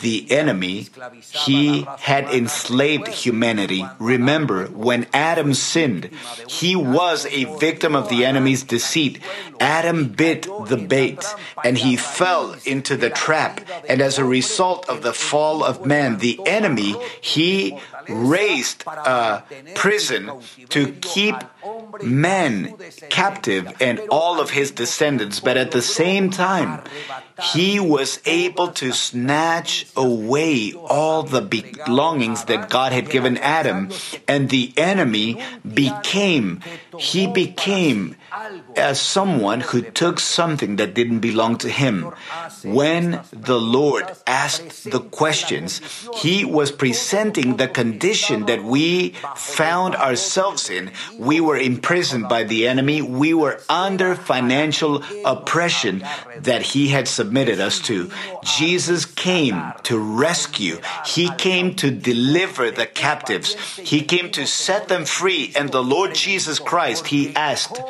the 0.00 0.30
enemy, 0.30 0.88
he 1.30 1.86
had 1.98 2.24
enslaved 2.30 3.08
humanity. 3.08 3.84
Remember, 3.98 4.66
when 4.66 5.06
Adam 5.12 5.54
sinned, 5.54 6.10
he 6.48 6.76
was 6.76 7.26
a 7.26 7.44
victim 7.58 7.94
of 7.94 8.08
the 8.08 8.24
enemy's 8.24 8.62
deceit. 8.62 9.20
Adam 9.60 10.08
bit 10.08 10.46
the 10.66 10.76
bait 10.76 11.24
and 11.64 11.78
he 11.78 11.96
fell 11.96 12.56
into 12.64 12.96
the 12.96 13.10
trap. 13.10 13.60
And 13.88 14.00
as 14.00 14.18
a 14.18 14.24
result 14.24 14.88
of 14.88 15.02
the 15.02 15.12
fall 15.12 15.64
of 15.64 15.86
man, 15.86 16.18
the 16.18 16.40
enemy, 16.46 16.96
he 17.20 17.78
raised 18.08 18.84
a 18.86 19.42
prison 19.74 20.30
to 20.68 20.92
keep 21.00 21.36
men 22.02 22.74
captive 23.08 23.74
and 23.80 24.00
all 24.10 24.40
of 24.40 24.50
his 24.50 24.70
descendants. 24.70 25.40
But 25.40 25.56
at 25.56 25.70
the 25.70 25.82
same 25.82 26.30
time, 26.30 26.82
he 27.52 27.78
was 27.80 28.20
able 28.24 28.68
to 28.72 28.92
snatch 28.92 29.86
away 29.96 30.72
all 30.74 31.22
the 31.22 31.42
belongings 31.42 32.44
that 32.44 32.70
God 32.70 32.92
had 32.92 33.10
given 33.10 33.36
Adam, 33.38 33.90
and 34.26 34.48
the 34.48 34.72
enemy 34.76 35.42
became, 35.62 36.60
he 36.98 37.26
became 37.26 38.16
as 38.76 39.00
someone 39.00 39.60
who 39.60 39.82
took 39.82 40.20
something 40.20 40.76
that 40.76 40.94
didn't 40.94 41.20
belong 41.20 41.56
to 41.58 41.68
him. 41.68 42.12
When 42.64 43.20
the 43.32 43.58
Lord 43.58 44.04
asked 44.26 44.90
the 44.90 45.00
questions, 45.00 45.80
he 46.16 46.44
was 46.44 46.70
presenting 46.72 47.56
the 47.56 47.68
condition 47.68 48.46
that 48.46 48.62
we 48.62 49.14
found 49.36 49.94
ourselves 49.94 50.70
in. 50.70 50.90
We 51.18 51.40
were 51.40 51.56
imprisoned 51.56 52.28
by 52.28 52.44
the 52.44 52.66
enemy. 52.68 53.02
We 53.02 53.34
were 53.34 53.60
under 53.68 54.14
financial 54.14 55.02
oppression 55.24 56.04
that 56.40 56.62
he 56.62 56.88
had 56.88 57.08
submitted 57.08 57.60
us 57.60 57.78
to. 57.80 58.10
Jesus 58.42 59.04
came 59.04 59.72
to 59.84 59.98
rescue. 59.98 60.78
He 61.06 61.30
came 61.36 61.74
to 61.76 61.90
deliver 61.90 62.70
the 62.70 62.86
captives. 62.86 63.54
He 63.76 64.02
came 64.02 64.30
to 64.32 64.46
set 64.46 64.88
them 64.88 65.04
free. 65.04 65.52
And 65.56 65.70
the 65.70 65.82
Lord 65.82 66.14
Jesus 66.14 66.58
Christ, 66.58 66.87
he 67.06 67.34
asked, 67.36 67.80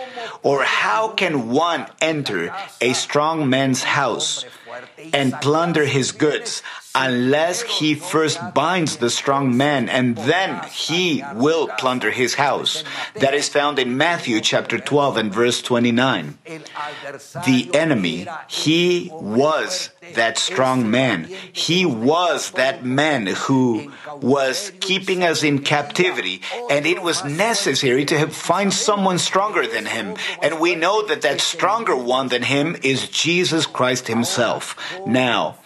or 0.42 0.62
how 0.62 1.08
can 1.08 1.50
one 1.50 1.86
enter 2.00 2.54
a 2.80 2.92
strong 2.92 3.48
man's 3.48 3.82
house 3.82 4.44
and 5.12 5.32
plunder 5.40 5.84
his 5.84 6.12
goods 6.12 6.62
unless 6.98 7.62
he 7.62 7.94
first 7.94 8.38
binds 8.54 8.96
the 8.96 9.08
strong 9.08 9.56
man 9.56 9.88
and 9.88 10.16
then 10.18 10.60
he 10.72 11.22
will 11.34 11.68
plunder 11.78 12.10
his 12.10 12.34
house. 12.34 12.82
That 13.14 13.34
is 13.34 13.48
found 13.48 13.78
in 13.78 13.96
Matthew 13.96 14.40
chapter 14.40 14.78
12 14.78 15.16
and 15.16 15.32
verse 15.32 15.62
29. 15.62 16.38
The 16.44 17.70
enemy, 17.72 18.26
he 18.48 19.10
was 19.12 19.90
that 20.14 20.38
strong 20.38 20.90
man. 20.90 21.28
He 21.52 21.86
was 21.86 22.50
that 22.52 22.84
man 22.84 23.26
who 23.26 23.92
was 24.20 24.72
keeping 24.80 25.22
us 25.22 25.42
in 25.42 25.60
captivity 25.60 26.42
and 26.68 26.84
it 26.84 27.02
was 27.02 27.24
necessary 27.24 28.04
to 28.06 28.26
find 28.28 28.72
someone 28.72 29.18
stronger 29.18 29.66
than 29.66 29.86
him. 29.86 30.16
And 30.42 30.58
we 30.58 30.74
know 30.74 31.06
that 31.06 31.22
that 31.22 31.40
stronger 31.40 31.94
one 31.94 32.28
than 32.28 32.42
him 32.42 32.76
is 32.82 33.08
Jesus 33.08 33.66
Christ 33.66 34.08
himself. 34.08 34.74
Now, 35.06 35.58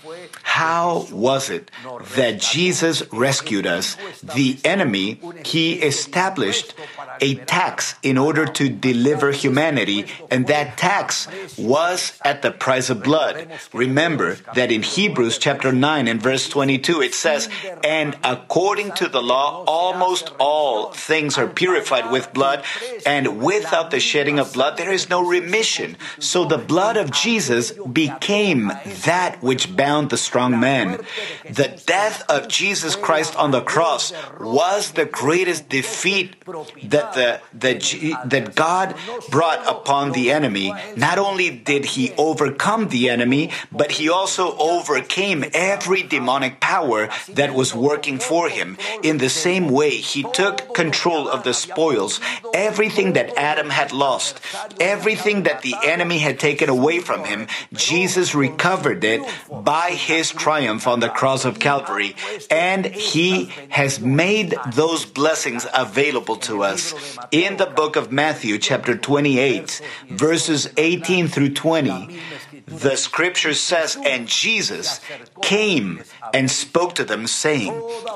how 0.42 1.06
was 1.10 1.50
it 1.50 1.70
that 2.16 2.40
Jesus 2.40 3.02
rescued 3.12 3.66
us? 3.66 3.96
The 4.22 4.58
enemy, 4.64 5.20
he 5.44 5.74
established 5.74 6.74
a 7.20 7.36
tax 7.36 7.94
in 8.02 8.18
order 8.18 8.46
to 8.46 8.68
deliver 8.68 9.32
humanity, 9.32 10.06
and 10.30 10.46
that 10.48 10.76
tax 10.76 11.28
was 11.56 12.18
at 12.24 12.42
the 12.42 12.50
price 12.50 12.90
of 12.90 13.02
blood. 13.02 13.48
Remember 13.72 14.34
that 14.54 14.72
in 14.72 14.82
Hebrews 14.82 15.38
chapter 15.38 15.72
9 15.72 16.08
and 16.08 16.20
verse 16.20 16.48
22 16.48 17.02
it 17.02 17.14
says, 17.14 17.48
And 17.84 18.16
according 18.24 18.92
to 18.92 19.08
the 19.08 19.22
law, 19.22 19.64
almost 19.66 20.32
all 20.38 20.92
things 20.92 21.38
are 21.38 21.48
purified 21.48 22.10
with 22.10 22.32
blood, 22.32 22.64
and 23.06 23.40
without 23.40 23.90
the 23.90 24.00
shedding 24.00 24.38
of 24.38 24.52
blood, 24.52 24.76
there 24.76 24.92
is 24.92 25.08
no 25.08 25.26
remission. 25.26 25.96
So 26.18 26.44
the 26.44 26.58
blood 26.58 26.96
of 26.96 27.10
Jesus 27.10 27.72
became 27.72 28.72
that 29.04 29.42
which 29.42 29.74
bound 29.76 30.10
the 30.10 30.16
strong 30.32 30.56
man. 30.58 30.96
The 31.44 31.76
death 31.84 32.24
of 32.32 32.48
Jesus 32.48 32.96
Christ 32.96 33.36
on 33.36 33.50
the 33.52 33.60
cross 33.60 34.16
was 34.40 34.92
the 34.96 35.04
greatest 35.04 35.68
defeat 35.68 36.40
that 36.88 37.12
the, 37.12 37.28
the 37.52 37.76
that 38.24 38.56
God 38.56 38.96
brought 39.28 39.60
upon 39.68 40.12
the 40.16 40.32
enemy. 40.32 40.72
Not 40.96 41.18
only 41.20 41.50
did 41.50 41.84
he 41.84 42.16
overcome 42.16 42.88
the 42.88 43.12
enemy, 43.12 43.52
but 43.68 44.00
he 44.00 44.08
also 44.08 44.56
overcame 44.56 45.44
every 45.52 46.00
demonic 46.00 46.64
power 46.64 47.12
that 47.36 47.52
was 47.52 47.76
working 47.76 48.16
for 48.16 48.48
him. 48.48 48.78
In 49.02 49.18
the 49.18 49.28
same 49.28 49.68
way, 49.68 49.90
he 50.00 50.24
took 50.32 50.72
control 50.72 51.28
of 51.28 51.44
the 51.44 51.52
spoils, 51.52 52.24
everything 52.54 53.12
that 53.12 53.36
Adam 53.36 53.68
had 53.68 53.92
lost, 53.92 54.40
everything 54.80 55.44
that 55.44 55.60
the 55.60 55.76
enemy 55.84 56.24
had 56.24 56.40
taken 56.40 56.72
away 56.72 57.00
from 57.00 57.28
him. 57.28 57.46
Jesus 57.74 58.34
recovered 58.34 59.04
it 59.04 59.20
by 59.52 59.90
his 59.90 60.21
triumph 60.30 60.86
on 60.86 61.00
the 61.00 61.08
cross 61.08 61.44
of 61.44 61.58
Calvary, 61.58 62.14
and 62.50 62.86
he 62.86 63.52
has 63.70 64.00
made 64.00 64.54
those 64.74 65.04
blessings 65.04 65.66
available 65.74 66.36
to 66.36 66.62
us. 66.62 67.18
In 67.30 67.56
the 67.56 67.66
book 67.66 67.96
of 67.96 68.12
Matthew, 68.12 68.58
chapter 68.58 68.96
28, 68.96 69.80
verses 70.08 70.68
18 70.76 71.28
through 71.28 71.54
20, 71.54 72.20
the 72.66 72.96
scripture 72.96 73.54
says, 73.54 73.96
And 74.04 74.26
Jesus 74.28 75.00
came 75.40 76.02
and 76.32 76.50
spoke 76.50 76.94
to 76.96 77.04
them, 77.04 77.26
saying, 77.26 77.72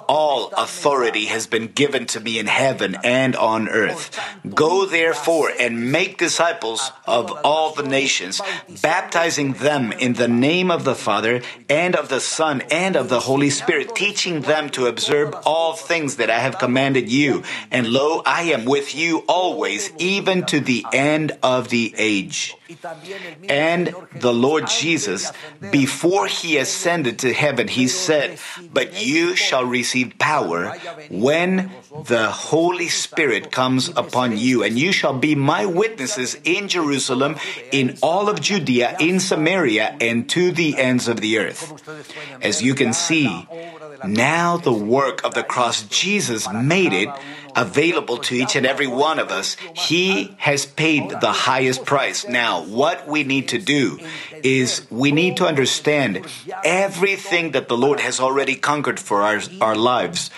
All 0.09 0.49
authority 0.57 1.27
has 1.27 1.47
been 1.47 1.69
given 1.69 2.07
to 2.07 2.21
me 2.21 2.39
in 2.39 2.47
heaven 2.47 2.97
and 3.03 3.37
on 3.37 3.69
earth. 3.69 4.19
Go 4.55 4.87
therefore 4.87 5.51
and 5.59 5.93
make 5.93 6.19
disciples 6.19 6.93
of 7.07 7.31
all 7.45 7.75
the 7.75 7.83
nations, 7.83 8.41
baptizing 8.83 9.55
them 9.55 9.93
in 9.93 10.15
the 10.15 10.29
name 10.29 10.71
of 10.71 10.85
the 10.85 10.95
Father 10.95 11.43
and 11.69 11.97
of 11.97 12.09
the 12.09 12.21
Son 12.21 12.63
and 12.71 12.97
of 12.97 13.09
the 13.09 13.21
Holy 13.21 13.51
Spirit, 13.51 13.95
teaching 13.95 14.43
them 14.43 14.71
to 14.71 14.87
observe 14.87 15.35
all 15.45 15.75
things 15.75 16.17
that 16.17 16.31
I 16.31 16.39
have 16.39 16.59
commanded 16.59 17.11
you. 17.11 17.43
And 17.71 17.89
lo, 17.89 18.23
I 18.25 18.43
am 18.55 18.65
with 18.65 18.95
you 18.95 19.25
always, 19.29 19.93
even 19.99 20.45
to 20.47 20.61
the 20.61 20.85
end 20.93 21.37
of 21.43 21.69
the 21.69 21.95
age. 21.97 22.55
And 23.49 23.95
the 24.15 24.33
Lord 24.37 24.69
Jesus, 24.69 25.33
before 25.73 26.27
he 26.27 26.59
ascended 26.59 27.19
to 27.21 27.33
heaven, 27.33 27.69
he 27.69 27.89
said, 27.89 28.39
But 28.73 29.03
you 29.05 29.35
shall 29.35 29.65
receive 29.65 30.19
power 30.19 30.77
when 31.11 31.71
the 32.05 32.31
Holy 32.31 32.89
Spirit 32.89 33.51
comes 33.51 33.89
upon 33.89 34.37
you, 34.37 34.63
and 34.63 34.79
you 34.79 34.93
shall 34.93 35.17
be 35.17 35.35
my 35.35 35.67
witnesses 35.67 36.37
in 36.45 36.69
Jerusalem, 36.69 37.37
in 37.73 37.97
all 38.03 38.29
of 38.29 38.41
Judea, 38.41 38.97
in 39.01 39.19
Samaria, 39.21 39.97
and 40.01 40.29
to 40.31 40.53
the 40.53 40.77
ends 40.79 41.09
of 41.09 41.21
the 41.21 41.39
earth. 41.39 41.73
As 42.43 42.63
you 42.63 42.75
can 42.75 42.93
see, 42.93 43.49
now 44.05 44.57
the 44.57 44.73
work 44.73 45.25
of 45.25 45.35
the 45.35 45.43
cross, 45.43 45.83
Jesus 45.89 46.47
made 46.53 46.93
it 46.93 47.09
available 47.57 48.19
to 48.19 48.35
each 48.35 48.55
and 48.55 48.67
every 48.67 48.87
one 48.87 49.19
of 49.19 49.31
us. 49.31 49.57
He 49.75 50.37
has 50.39 50.67
paid 50.67 51.11
the 51.21 51.33
highest 51.33 51.85
price. 51.85 52.29
Now, 52.29 52.63
what 52.63 53.09
we 53.09 53.25
need 53.25 53.49
to 53.49 53.59
do 53.59 53.99
is 54.43 54.87
we 54.91 55.11
need 55.11 55.37
to 55.39 55.47
understand 55.47 56.27
everything 56.65 57.53
that 57.53 57.69
the 57.69 57.77
Lord 57.77 58.01
has 58.01 58.21
already 58.21 58.55
conquered 58.55 59.01
for 59.01 59.23
our, 59.23 59.41
our 59.61 59.75
lives. 59.75 60.31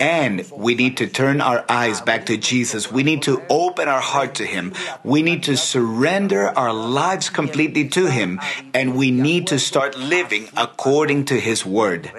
And 0.00 0.48
we 0.54 0.74
need 0.74 0.96
to 0.98 1.06
turn 1.06 1.40
our 1.40 1.64
eyes 1.68 2.00
back 2.00 2.26
to 2.26 2.36
Jesus. 2.36 2.90
We 2.90 3.02
need 3.02 3.22
to 3.22 3.42
open 3.50 3.88
our 3.88 4.00
heart 4.00 4.34
to 4.36 4.46
Him. 4.46 4.72
We 5.02 5.22
need 5.22 5.42
to 5.44 5.56
surrender 5.56 6.48
our 6.56 6.72
lives 6.72 7.28
completely 7.28 7.88
to 7.88 8.06
Him. 8.06 8.40
And 8.72 8.96
we 8.96 9.10
need 9.10 9.46
to 9.48 9.58
start 9.58 9.98
living 9.98 10.48
according 10.56 11.26
to 11.26 11.40
His 11.40 11.66
Word. 11.66 12.10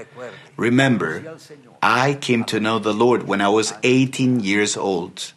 Remember, 0.57 1.37
I 1.81 2.13
came 2.13 2.43
to 2.45 2.59
know 2.59 2.79
the 2.79 2.93
Lord 2.93 3.27
when 3.27 3.41
I 3.41 3.49
was 3.49 3.73
18 3.83 4.39
years 4.41 4.77
old. 4.77 5.33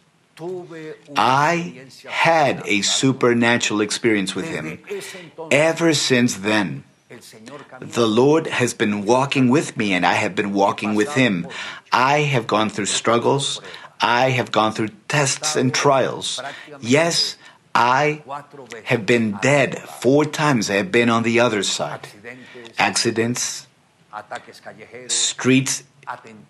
I 1.15 1.85
had 2.05 2.61
a 2.65 2.81
supernatural 2.81 3.81
experience 3.81 4.35
with 4.35 4.45
Him. 4.45 4.79
Ever 5.49 5.93
since 5.93 6.35
then, 6.35 6.83
the 7.79 8.07
Lord 8.07 8.47
has 8.47 8.73
been 8.73 9.05
walking 9.05 9.49
with 9.49 9.77
me 9.77 9.93
and 9.93 10.05
I 10.05 10.13
have 10.13 10.35
been 10.35 10.53
walking 10.53 10.93
with 10.93 11.13
Him. 11.13 11.47
I 11.91 12.21
have 12.21 12.47
gone 12.47 12.69
through 12.69 12.87
struggles. 12.87 13.61
I 14.01 14.31
have 14.31 14.51
gone 14.51 14.73
through 14.73 14.89
tests 15.07 15.55
and 15.55 15.73
trials. 15.73 16.41
Yes, 16.81 17.37
I 17.73 18.23
have 18.83 19.05
been 19.05 19.39
dead 19.41 19.79
four 19.79 20.25
times. 20.25 20.69
I 20.69 20.75
have 20.75 20.91
been 20.91 21.09
on 21.09 21.23
the 21.23 21.39
other 21.39 21.63
side. 21.63 22.07
Accidents, 22.77 23.67
streets, 25.07 25.83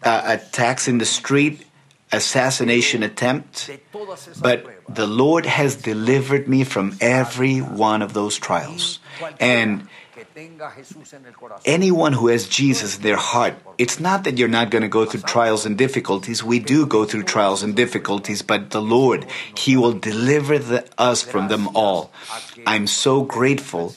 uh, 0.03 0.21
attacks 0.25 0.87
in 0.87 0.97
the 0.97 1.05
street, 1.05 1.65
assassination 2.11 3.03
attempt. 3.03 3.69
But 4.41 4.65
the 4.89 5.07
Lord 5.07 5.45
has 5.45 5.75
delivered 5.75 6.47
me 6.47 6.63
from 6.63 6.97
every 7.01 7.59
one 7.59 8.01
of 8.01 8.13
those 8.13 8.37
trials. 8.37 8.99
And 9.39 9.87
anyone 11.65 12.13
who 12.13 12.27
has 12.27 12.47
Jesus 12.47 12.97
in 12.97 13.03
their 13.03 13.17
heart, 13.17 13.55
it's 13.77 13.99
not 13.99 14.23
that 14.23 14.37
you're 14.37 14.47
not 14.47 14.69
going 14.69 14.81
to 14.81 14.87
go 14.87 15.05
through 15.05 15.21
trials 15.21 15.65
and 15.65 15.77
difficulties. 15.77 16.43
We 16.43 16.59
do 16.59 16.85
go 16.85 17.05
through 17.05 17.23
trials 17.23 17.63
and 17.63 17.75
difficulties, 17.75 18.41
but 18.41 18.71
the 18.71 18.81
Lord, 18.81 19.25
He 19.57 19.75
will 19.75 19.93
deliver 19.93 20.59
the, 20.59 20.87
us 20.97 21.21
from 21.21 21.47
them 21.47 21.69
all. 21.75 22.11
I'm 22.65 22.87
so 22.87 23.23
grateful 23.23 23.95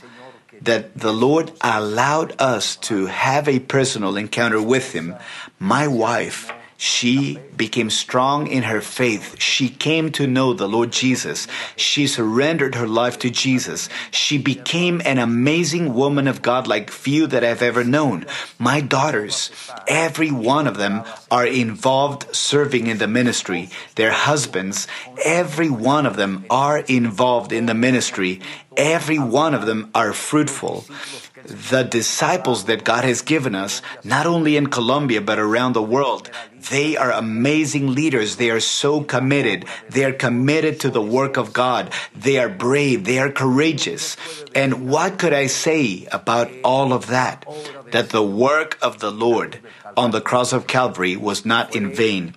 that 0.62 0.96
the 0.96 1.12
Lord 1.12 1.52
allowed 1.60 2.40
us 2.40 2.76
to 2.76 3.06
have 3.06 3.48
a 3.48 3.60
personal 3.60 4.16
encounter 4.16 4.60
with 4.60 4.92
Him. 4.92 5.14
My 5.58 5.86
wife, 5.86 6.52
she 6.80 7.40
became 7.56 7.90
strong 7.90 8.46
in 8.46 8.62
her 8.62 8.80
faith. 8.80 9.34
She 9.40 9.68
came 9.68 10.12
to 10.12 10.28
know 10.28 10.54
the 10.54 10.68
Lord 10.68 10.92
Jesus. 10.92 11.48
She 11.74 12.06
surrendered 12.06 12.76
her 12.76 12.86
life 12.86 13.18
to 13.18 13.30
Jesus. 13.30 13.88
She 14.12 14.38
became 14.38 15.02
an 15.04 15.18
amazing 15.18 15.92
woman 15.92 16.28
of 16.28 16.40
God 16.40 16.68
like 16.68 16.92
few 16.92 17.26
that 17.26 17.42
I've 17.42 17.62
ever 17.62 17.82
known. 17.82 18.26
My 18.60 18.80
daughters, 18.80 19.50
every 19.88 20.30
one 20.30 20.68
of 20.68 20.76
them 20.76 21.02
are 21.32 21.46
involved 21.46 22.32
serving 22.32 22.86
in 22.86 22.98
the 22.98 23.08
ministry. 23.08 23.70
Their 23.96 24.12
husbands, 24.12 24.86
every 25.24 25.70
one 25.70 26.06
of 26.06 26.14
them 26.14 26.46
are 26.48 26.78
involved 26.78 27.52
in 27.52 27.66
the 27.66 27.74
ministry. 27.74 28.40
Every 28.76 29.18
one 29.18 29.54
of 29.54 29.66
them 29.66 29.90
are 29.96 30.12
fruitful 30.12 30.84
the 31.44 31.82
disciples 31.82 32.64
that 32.64 32.84
God 32.84 33.04
has 33.04 33.22
given 33.22 33.54
us, 33.54 33.82
not 34.04 34.26
only 34.26 34.56
in 34.56 34.68
Colombia, 34.68 35.20
but 35.20 35.38
around 35.38 35.72
the 35.72 35.82
world, 35.82 36.30
they 36.70 36.96
are 36.96 37.12
amazing 37.12 37.94
leaders. 37.94 38.36
They 38.36 38.50
are 38.50 38.60
so 38.60 39.02
committed. 39.02 39.64
They 39.88 40.04
are 40.04 40.12
committed 40.12 40.80
to 40.80 40.90
the 40.90 41.02
work 41.02 41.36
of 41.36 41.52
God. 41.52 41.90
They 42.14 42.38
are 42.38 42.48
brave. 42.48 43.04
They 43.04 43.18
are 43.18 43.30
courageous. 43.30 44.16
And 44.54 44.88
what 44.88 45.18
could 45.18 45.32
I 45.32 45.46
say 45.46 46.06
about 46.12 46.50
all 46.64 46.92
of 46.92 47.06
that? 47.08 47.46
That 47.92 48.10
the 48.10 48.22
work 48.24 48.78
of 48.82 48.98
the 48.98 49.10
Lord 49.10 49.60
on 49.98 50.12
the 50.12 50.20
cross 50.20 50.52
of 50.52 50.70
Calvary 50.70 51.16
was 51.16 51.44
not 51.44 51.74
in 51.74 51.90
vain, 51.90 52.34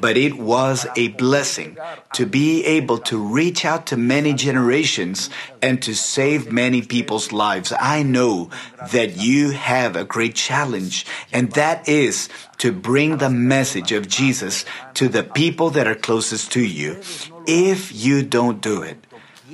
but 0.00 0.16
it 0.16 0.34
was 0.34 0.84
a 0.96 1.08
blessing 1.14 1.78
to 2.12 2.26
be 2.26 2.64
able 2.66 2.98
to 2.98 3.16
reach 3.16 3.64
out 3.64 3.86
to 3.86 3.96
many 3.96 4.34
generations 4.34 5.30
and 5.62 5.80
to 5.80 5.94
save 5.94 6.50
many 6.50 6.82
people's 6.82 7.30
lives. 7.30 7.72
I 7.78 8.02
know 8.02 8.50
that 8.90 9.16
you 9.16 9.50
have 9.54 9.94
a 9.94 10.04
great 10.04 10.34
challenge, 10.34 11.06
and 11.32 11.52
that 11.52 11.88
is 11.88 12.28
to 12.58 12.72
bring 12.72 13.18
the 13.18 13.30
message 13.30 13.92
of 13.92 14.08
Jesus 14.08 14.64
to 14.94 15.08
the 15.08 15.22
people 15.22 15.70
that 15.70 15.86
are 15.86 15.94
closest 15.94 16.50
to 16.52 16.64
you. 16.66 16.98
If 17.46 17.94
you 17.94 18.26
don't 18.26 18.60
do 18.60 18.82
it, 18.82 18.98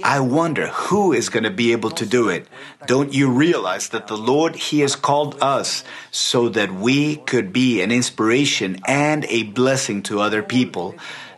I 0.05 0.21
wonder 0.21 0.69
who 0.69 1.13
is 1.13 1.29
going 1.29 1.45
to 1.45 1.51
be 1.51 1.73
able 1.73 1.91
to 1.93 2.07
do 2.07 2.29
it. 2.29 2.47
Don't 2.87 3.13
you 3.13 3.31
realize 3.31 3.89
that 3.91 4.07
the 4.07 4.17
Lord, 4.17 4.55
He 4.57 4.81
has 4.81 4.95
called 4.95 5.37
us 5.43 5.85
so 6.11 6.49
that 6.51 6.73
we 6.73 7.17
could 7.17 7.53
be 7.53 7.83
an 7.83 7.91
inspiration 7.91 8.81
and 8.87 9.25
a 9.27 9.45
blessing 9.45 10.03
to 10.05 10.21
other 10.21 10.43
people? 10.43 10.95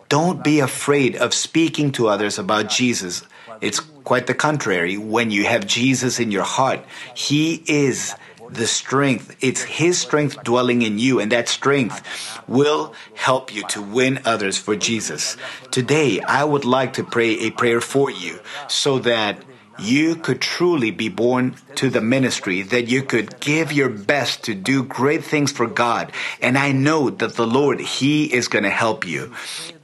Don't 0.09 0.45
be 0.45 0.61
afraid 0.61 1.17
of 1.17 1.33
speaking 1.33 1.93
to 1.93 2.09
others 2.09 2.39
about 2.39 2.69
Jesus. 2.69 3.25
It's 3.61 3.81
quite 3.81 4.27
the 4.27 4.35
contrary. 4.35 4.99
When 4.99 5.31
you 5.31 5.47
have 5.47 5.67
Jesus 5.67 6.21
in 6.21 6.31
your 6.31 6.45
heart, 6.45 6.85
He 7.15 7.63
is 7.67 8.15
the 8.55 8.67
strength. 8.67 9.37
It's 9.41 9.63
His 9.63 9.99
strength 9.99 10.43
dwelling 10.45 10.83
in 10.83 10.99
you, 10.99 11.21
and 11.21 11.33
that 11.33 11.49
strength 11.49 12.03
will 12.47 12.95
help 13.15 13.55
you 13.55 13.63
to 13.69 13.83
win 13.83 14.21
others 14.25 14.59
for 14.59 14.77
Jesus. 14.77 15.37
Today, 15.71 16.21
I 16.21 16.45
would 16.45 16.65
like 16.65 16.93
to 16.95 17.05
pray 17.05 17.39
a 17.41 17.51
prayer 17.51 17.81
for 17.81 18.11
you 18.11 18.41
so 18.69 18.99
that 19.01 19.43
you 19.79 20.17
could 20.17 20.41
truly 20.41 20.91
be 20.91 21.09
born 21.09 21.57
to 21.77 21.89
the 21.89 22.01
ministry, 22.01 22.63
that 22.63 22.89
you 22.89 23.03
could 23.03 23.41
give 23.41 23.73
your 23.73 23.89
best 23.89 24.45
to 24.45 24.55
do 24.55 24.83
great 24.85 25.25
things 25.25 25.51
for 25.51 25.67
God. 25.67 26.13
And 26.41 26.59
I 26.59 26.73
know 26.73 27.11
that 27.11 27.35
the 27.35 27.47
Lord, 27.47 27.81
He 27.81 28.33
is 28.33 28.49
going 28.49 28.65
to 28.65 28.71
help 28.71 29.07
you. 29.07 29.33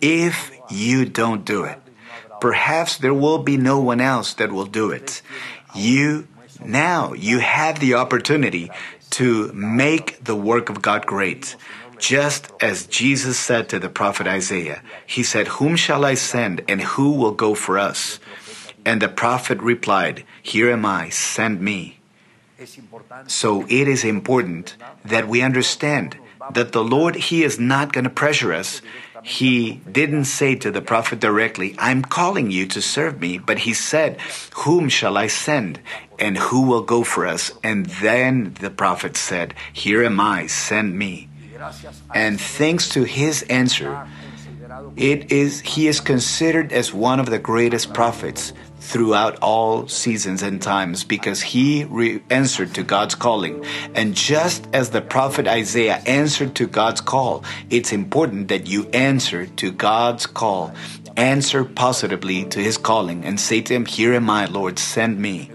If 0.01 0.53
you 0.71 1.05
don't 1.05 1.45
do 1.45 1.65
it, 1.65 1.81
perhaps 2.41 2.99
there 2.99 3.15
will 3.15 3.39
be 3.39 3.57
no 3.57 3.81
one 3.81 4.01
else 4.01 4.35
that 4.35 4.53
will 4.53 4.67
do 4.69 4.91
it. 4.91 5.23
You 5.75 6.29
now 6.65 7.13
you 7.13 7.39
have 7.39 7.81
the 7.81 7.95
opportunity 7.95 8.71
to 9.11 9.53
make 9.53 10.23
the 10.23 10.37
work 10.37 10.69
of 10.69 10.83
God 10.83 11.07
great. 11.07 11.57
Just 11.99 12.53
as 12.61 12.87
Jesus 12.87 13.39
said 13.39 13.69
to 13.71 13.79
the 13.79 13.89
prophet 13.89 14.27
Isaiah, 14.27 14.83
he 15.07 15.23
said, 15.23 15.49
Whom 15.59 15.77
shall 15.77 16.05
I 16.05 16.15
send 16.15 16.63
and 16.69 16.81
who 16.81 17.13
will 17.13 17.33
go 17.33 17.55
for 17.55 17.79
us? 17.79 18.21
And 18.85 19.03
the 19.03 19.09
prophet 19.09 19.61
replied, 19.61 20.25
Here 20.43 20.71
am 20.71 20.87
I, 20.87 21.09
send 21.09 21.61
me. 21.61 21.99
So 23.27 23.67
it 23.69 23.89
is 23.89 24.05
important 24.05 24.77
that 25.05 25.29
we 25.29 25.43
understand 25.43 26.17
that 26.53 26.73
the 26.73 26.83
Lord, 26.83 27.17
He 27.17 27.43
is 27.45 27.59
not 27.59 27.93
going 27.93 28.05
to 28.05 28.11
pressure 28.11 28.53
us. 28.53 28.81
He 29.23 29.81
didn't 29.91 30.25
say 30.25 30.55
to 30.57 30.71
the 30.71 30.81
prophet 30.81 31.21
directly, 31.21 31.75
I'm 31.79 32.03
calling 32.03 32.51
you 32.51 32.67
to 32.67 32.81
serve 32.81 33.21
me, 33.21 33.39
but 33.39 33.59
he 33.61 33.75
said, 33.75 34.21
Whom 34.65 34.89
shall 34.89 35.17
I 35.17 35.27
send? 35.27 35.81
And 36.19 36.37
who 36.37 36.63
will 36.63 36.83
go 36.83 37.05
for 37.05 37.27
us? 37.27 37.53
And 37.63 37.87
then 37.87 38.55
the 38.61 38.71
prophet 38.71 39.17
said, 39.17 39.55
Here 39.73 40.03
am 40.05 40.21
I, 40.21 40.47
send 40.47 40.99
me. 40.99 41.29
And 42.15 42.41
thanks 42.41 42.89
to 42.91 43.05
his 43.05 43.43
answer, 43.45 44.07
it 44.97 45.33
is 45.33 45.61
he 45.61 45.89
is 45.89 46.01
considered 46.01 46.73
as 46.73 46.93
one 46.93 47.21
of 47.21 47.31
the 47.31 47.39
greatest 47.39 47.95
prophets 47.95 48.53
throughout 48.81 49.37
all 49.43 49.89
seasons 49.89 50.43
and 50.43 50.63
times 50.63 51.05
because 51.05 51.43
he 51.43 51.85
re- 51.85 52.23
answered 52.31 52.75
to 52.75 52.83
God's 52.83 53.15
calling. 53.15 53.65
And 53.95 54.15
just 54.15 54.67
as 54.73 54.91
the 54.91 55.03
prophet 55.03 55.47
Isaiah 55.47 56.01
answered 56.07 56.55
to 56.57 56.67
God's 56.67 57.01
call, 57.01 57.45
it's 57.71 57.93
important 57.93 58.49
that 58.49 58.67
you 58.67 58.89
answer 58.91 59.47
to 59.47 59.73
God's 59.73 60.27
call. 60.27 60.73
Answer 61.17 61.65
positively 61.65 62.45
to 62.47 62.61
his 62.61 62.79
calling 62.79 63.25
and 63.25 63.41
say 63.41 63.61
to 63.63 63.75
him, 63.75 63.85
Here 63.87 64.15
am 64.15 64.31
I, 64.31 64.47
Lord, 64.47 64.79
send 64.79 65.19
me. 65.19 65.51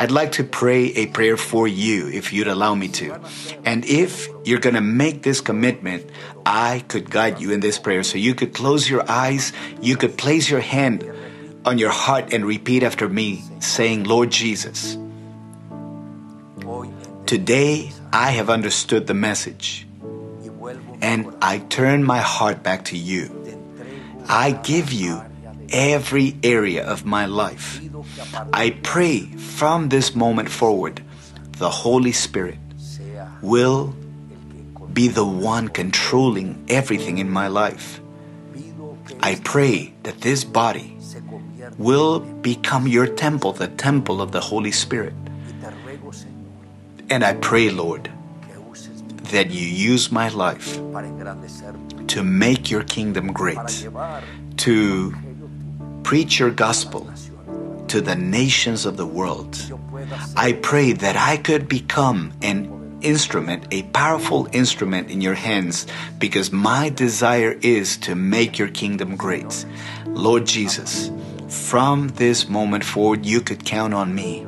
I'd 0.00 0.10
like 0.10 0.32
to 0.40 0.44
pray 0.44 0.96
a 0.96 1.12
prayer 1.12 1.36
for 1.36 1.68
you 1.68 2.08
if 2.08 2.32
you'd 2.32 2.48
allow 2.48 2.74
me 2.74 2.88
to. 3.04 3.20
And 3.66 3.84
if 3.84 4.28
you're 4.46 4.58
going 4.58 4.74
to 4.74 4.80
make 4.80 5.24
this 5.24 5.42
commitment, 5.42 6.08
I 6.46 6.82
could 6.88 7.10
guide 7.10 7.38
you 7.38 7.52
in 7.52 7.60
this 7.60 7.78
prayer. 7.78 8.02
So 8.02 8.16
you 8.16 8.34
could 8.34 8.54
close 8.54 8.88
your 8.88 9.04
eyes, 9.10 9.52
you 9.82 9.98
could 9.98 10.16
place 10.16 10.48
your 10.48 10.60
hand 10.60 11.04
on 11.66 11.76
your 11.76 11.90
heart 11.90 12.32
and 12.32 12.46
repeat 12.46 12.82
after 12.82 13.10
me, 13.10 13.44
saying, 13.58 14.04
Lord 14.04 14.30
Jesus, 14.30 14.96
today 17.26 17.92
I 18.10 18.30
have 18.30 18.48
understood 18.48 19.06
the 19.06 19.12
message 19.12 19.86
and 21.02 21.36
I 21.42 21.58
turn 21.68 22.04
my 22.04 22.24
heart 22.24 22.62
back 22.62 22.86
to 22.86 22.96
you. 22.96 23.28
I 24.26 24.52
give 24.52 24.94
you 24.94 25.20
every 25.68 26.38
area 26.42 26.86
of 26.88 27.04
my 27.04 27.26
life. 27.26 27.82
I 28.52 28.70
pray 28.82 29.20
from 29.36 29.88
this 29.88 30.14
moment 30.14 30.48
forward, 30.50 31.02
the 31.58 31.70
Holy 31.70 32.12
Spirit 32.12 32.58
will 33.42 33.94
be 34.92 35.08
the 35.08 35.24
one 35.24 35.68
controlling 35.68 36.64
everything 36.68 37.18
in 37.18 37.30
my 37.30 37.48
life. 37.48 38.00
I 39.20 39.36
pray 39.44 39.92
that 40.02 40.20
this 40.20 40.44
body 40.44 40.96
will 41.78 42.20
become 42.20 42.88
your 42.88 43.06
temple, 43.06 43.52
the 43.52 43.68
temple 43.68 44.20
of 44.20 44.32
the 44.32 44.40
Holy 44.40 44.72
Spirit. 44.72 45.14
And 47.08 47.24
I 47.24 47.34
pray, 47.34 47.70
Lord, 47.70 48.10
that 49.32 49.50
you 49.50 49.66
use 49.66 50.10
my 50.10 50.28
life 50.28 50.76
to 52.08 52.24
make 52.24 52.70
your 52.70 52.82
kingdom 52.84 53.32
great, 53.32 53.58
to 54.58 55.14
preach 56.02 56.38
your 56.38 56.50
gospel 56.50 57.09
to 57.90 58.00
the 58.00 58.14
nations 58.14 58.86
of 58.86 58.96
the 58.96 59.06
world. 59.06 59.58
I 60.36 60.52
pray 60.52 60.92
that 60.92 61.16
I 61.16 61.36
could 61.36 61.68
become 61.68 62.32
an 62.40 63.00
instrument, 63.02 63.66
a 63.72 63.82
powerful 63.82 64.46
instrument 64.52 65.10
in 65.10 65.20
your 65.20 65.34
hands, 65.34 65.86
because 66.18 66.52
my 66.52 66.90
desire 66.90 67.58
is 67.62 67.96
to 67.98 68.14
make 68.14 68.58
your 68.58 68.68
kingdom 68.68 69.16
great. 69.16 69.66
Lord 70.06 70.46
Jesus, 70.46 71.10
from 71.48 72.08
this 72.14 72.48
moment 72.48 72.84
forward, 72.84 73.26
you 73.26 73.40
could 73.40 73.64
count 73.64 73.92
on 73.92 74.14
me 74.14 74.46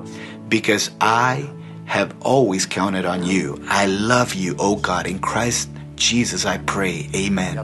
because 0.49 0.93
I 1.01 1.51
have 1.87 2.15
always 2.21 2.65
counted 2.65 3.05
on 3.05 3.27
you. 3.27 3.59
I 3.67 3.87
love 3.87 4.35
you, 4.35 4.55
oh 4.59 4.77
God, 4.77 5.09
in 5.09 5.19
Christ 5.19 5.69
Jesus, 5.97 6.47
I 6.47 6.59
pray. 6.59 7.09
Amen. 7.15 7.55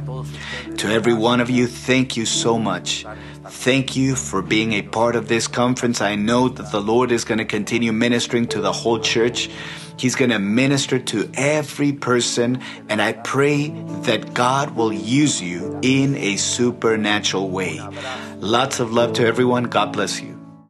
To 0.78 0.88
every 0.88 1.14
one 1.14 1.40
of 1.40 1.50
you, 1.50 1.66
thank 1.66 2.16
you 2.16 2.26
so 2.26 2.58
much. 2.58 3.04
Thank 3.50 3.96
you 3.96 4.14
for 4.14 4.42
being 4.42 4.72
a 4.72 4.82
part 4.82 5.16
of 5.16 5.28
this 5.28 5.48
conference. 5.48 6.00
I 6.00 6.14
know 6.14 6.48
that 6.48 6.70
the 6.70 6.80
Lord 6.80 7.10
is 7.10 7.24
going 7.24 7.38
to 7.38 7.44
continue 7.44 7.92
ministering 7.92 8.46
to 8.48 8.60
the 8.60 8.72
whole 8.72 9.00
church. 9.00 9.50
He's 9.96 10.14
going 10.14 10.30
to 10.30 10.38
minister 10.38 10.98
to 10.98 11.28
every 11.34 11.92
person, 11.92 12.60
and 12.88 13.02
I 13.02 13.12
pray 13.14 13.68
that 14.02 14.32
God 14.32 14.76
will 14.76 14.92
use 14.92 15.42
you 15.42 15.80
in 15.82 16.14
a 16.16 16.36
supernatural 16.36 17.48
way. 17.50 17.80
Lots 18.36 18.78
of 18.78 18.92
love 18.92 19.14
to 19.14 19.26
everyone. 19.26 19.64
God 19.64 19.92
bless 19.92 20.20
you. 20.20 20.37